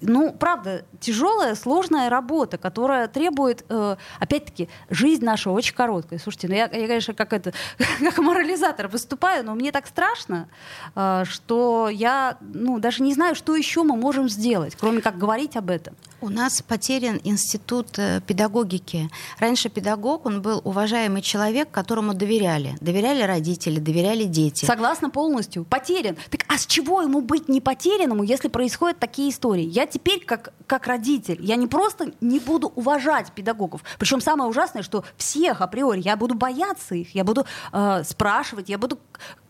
ну, 0.00 0.32
правда, 0.32 0.84
тяжелая, 1.00 1.54
сложная 1.54 2.08
работа, 2.08 2.58
которая 2.58 3.08
требует, 3.08 3.64
э, 3.68 3.96
опять-таки, 4.18 4.68
жизнь 4.90 5.24
наша 5.24 5.50
очень 5.50 5.74
короткая. 5.74 6.18
Слушайте, 6.18 6.48
ну 6.48 6.54
я, 6.54 6.64
я 6.64 6.86
конечно, 6.86 7.14
как 7.14 7.32
это, 7.32 7.52
как 8.00 8.18
морализатор 8.18 8.88
выступаю, 8.88 9.44
но 9.44 9.54
мне 9.54 9.72
так 9.72 9.86
страшно, 9.86 10.48
э, 10.94 11.24
что 11.26 11.88
я, 11.88 12.38
ну, 12.40 12.78
даже 12.78 13.02
не 13.02 13.14
знаю, 13.14 13.34
что 13.34 13.54
еще 13.56 13.82
мы 13.82 13.96
можем 13.96 14.28
сделать, 14.28 14.76
кроме 14.78 15.00
как 15.00 15.18
говорить 15.18 15.56
об 15.56 15.70
этом. 15.70 15.94
У 16.20 16.30
нас 16.30 16.62
потерян 16.62 17.20
институт 17.22 17.98
э, 17.98 18.22
педагогики. 18.26 19.10
Раньше 19.38 19.68
педагог, 19.68 20.24
он 20.24 20.40
был 20.40 20.62
уважаемый 20.64 21.20
человек, 21.20 21.70
которому 21.70 22.14
доверяли. 22.14 22.76
Доверяли 22.80 23.22
родители, 23.22 23.78
доверяли 23.78 24.24
дети. 24.24 24.64
Согласна 24.64 25.10
полностью. 25.10 25.64
Потерян. 25.64 26.16
Так 26.30 26.46
а 26.48 26.56
с 26.56 26.64
чего 26.66 27.02
ему 27.02 27.20
быть 27.20 27.48
не 27.48 27.60
потерянному, 27.60 28.22
если 28.22 28.48
происходят 28.48 28.98
такие 28.98 29.30
истории? 29.30 29.64
Я 29.74 29.86
теперь, 29.86 30.24
как, 30.24 30.52
как 30.68 30.86
родитель, 30.86 31.38
я 31.40 31.56
не 31.56 31.66
просто 31.66 32.12
не 32.20 32.38
буду 32.38 32.68
уважать 32.76 33.32
педагогов. 33.32 33.82
Причем 33.98 34.20
самое 34.20 34.48
ужасное, 34.48 34.84
что 34.84 35.04
всех 35.16 35.60
априори 35.60 36.00
я 36.00 36.16
буду 36.16 36.36
бояться 36.36 36.94
их, 36.94 37.12
я 37.12 37.24
буду 37.24 37.44
э, 37.72 38.04
спрашивать, 38.04 38.68
я 38.68 38.78
буду 38.78 39.00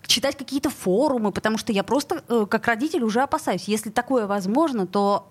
читать 0.06 0.38
какие-то 0.38 0.70
форумы, 0.70 1.30
потому 1.30 1.58
что 1.58 1.74
я 1.74 1.84
просто 1.84 2.24
э, 2.26 2.46
как 2.48 2.66
родитель 2.66 3.04
уже 3.04 3.20
опасаюсь. 3.20 3.64
Если 3.64 3.90
такое 3.90 4.26
возможно, 4.26 4.86
то 4.86 5.30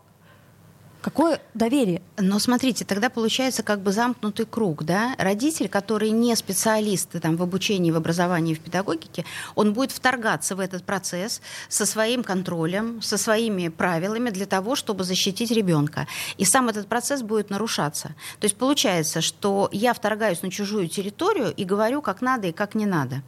Какое 1.04 1.42
доверие? 1.54 2.02
Но 2.18 2.40
смотрите, 2.40 2.86
тогда 2.86 3.10
получается 3.10 3.62
как 3.62 3.82
бы 3.82 3.92
замкнутый 3.92 4.46
круг, 4.46 4.86
да? 4.86 5.16
Родитель, 5.18 5.68
который 5.68 6.12
не 6.12 6.34
специалист 6.34 7.10
там, 7.22 7.36
в 7.36 7.44
обучении, 7.44 7.92
в 7.92 7.98
образовании, 7.98 8.54
в 8.54 8.62
педагогике, 8.62 9.26
он 9.56 9.74
будет 9.74 9.92
вторгаться 9.92 10.56
в 10.56 10.62
этот 10.62 10.86
процесс 10.86 11.42
со 11.68 11.86
своим 11.86 12.24
контролем, 12.24 13.02
со 13.02 13.18
своими 13.18 13.68
правилами 13.68 14.30
для 14.30 14.46
того, 14.46 14.78
чтобы 14.78 15.04
защитить 15.04 15.52
ребенка. 15.52 16.08
И 16.38 16.46
сам 16.46 16.70
этот 16.70 16.88
процесс 16.88 17.22
будет 17.22 17.50
нарушаться. 17.50 18.16
То 18.40 18.46
есть 18.46 18.56
получается, 18.56 19.20
что 19.20 19.68
я 19.74 19.94
вторгаюсь 19.94 20.42
на 20.42 20.52
чужую 20.52 20.88
территорию 20.88 21.54
и 21.54 21.66
говорю, 21.66 22.02
как 22.02 22.22
надо 22.22 22.48
и 22.48 22.54
как 22.54 22.76
не 22.76 22.86
надо. 22.86 23.24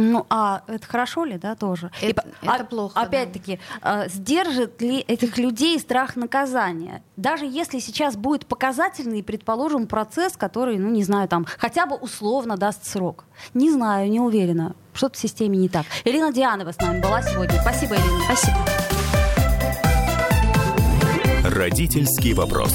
Ну, 0.00 0.26
а 0.30 0.62
это 0.68 0.86
хорошо 0.86 1.24
ли, 1.24 1.38
да, 1.38 1.56
тоже? 1.56 1.90
Это, 2.00 2.24
и, 2.40 2.46
это 2.46 2.62
а, 2.62 2.64
плохо. 2.64 3.00
Опять-таки, 3.00 3.58
да. 3.82 4.04
э, 4.04 4.08
сдержит 4.08 4.80
ли 4.80 5.00
этих 5.00 5.38
людей 5.38 5.76
страх 5.80 6.14
наказания? 6.14 7.02
Даже 7.16 7.46
если 7.46 7.80
сейчас 7.80 8.16
будет 8.16 8.46
показательный, 8.46 9.24
предположим, 9.24 9.88
процесс, 9.88 10.36
который, 10.36 10.78
ну, 10.78 10.88
не 10.88 11.02
знаю, 11.02 11.26
там, 11.26 11.46
хотя 11.58 11.84
бы 11.84 11.96
условно 11.96 12.56
даст 12.56 12.86
срок. 12.86 13.24
Не 13.54 13.72
знаю, 13.72 14.08
не 14.08 14.20
уверена. 14.20 14.76
Что-то 14.94 15.16
в 15.16 15.18
системе 15.18 15.58
не 15.58 15.68
так. 15.68 15.84
Ирина 16.04 16.32
Дианова 16.32 16.70
с 16.70 16.78
нами 16.78 17.00
была 17.00 17.20
сегодня. 17.20 17.60
Спасибо, 17.60 17.96
Ирина. 17.96 18.20
Спасибо. 18.24 18.58
Родительский 21.42 22.34
вопрос. 22.34 22.72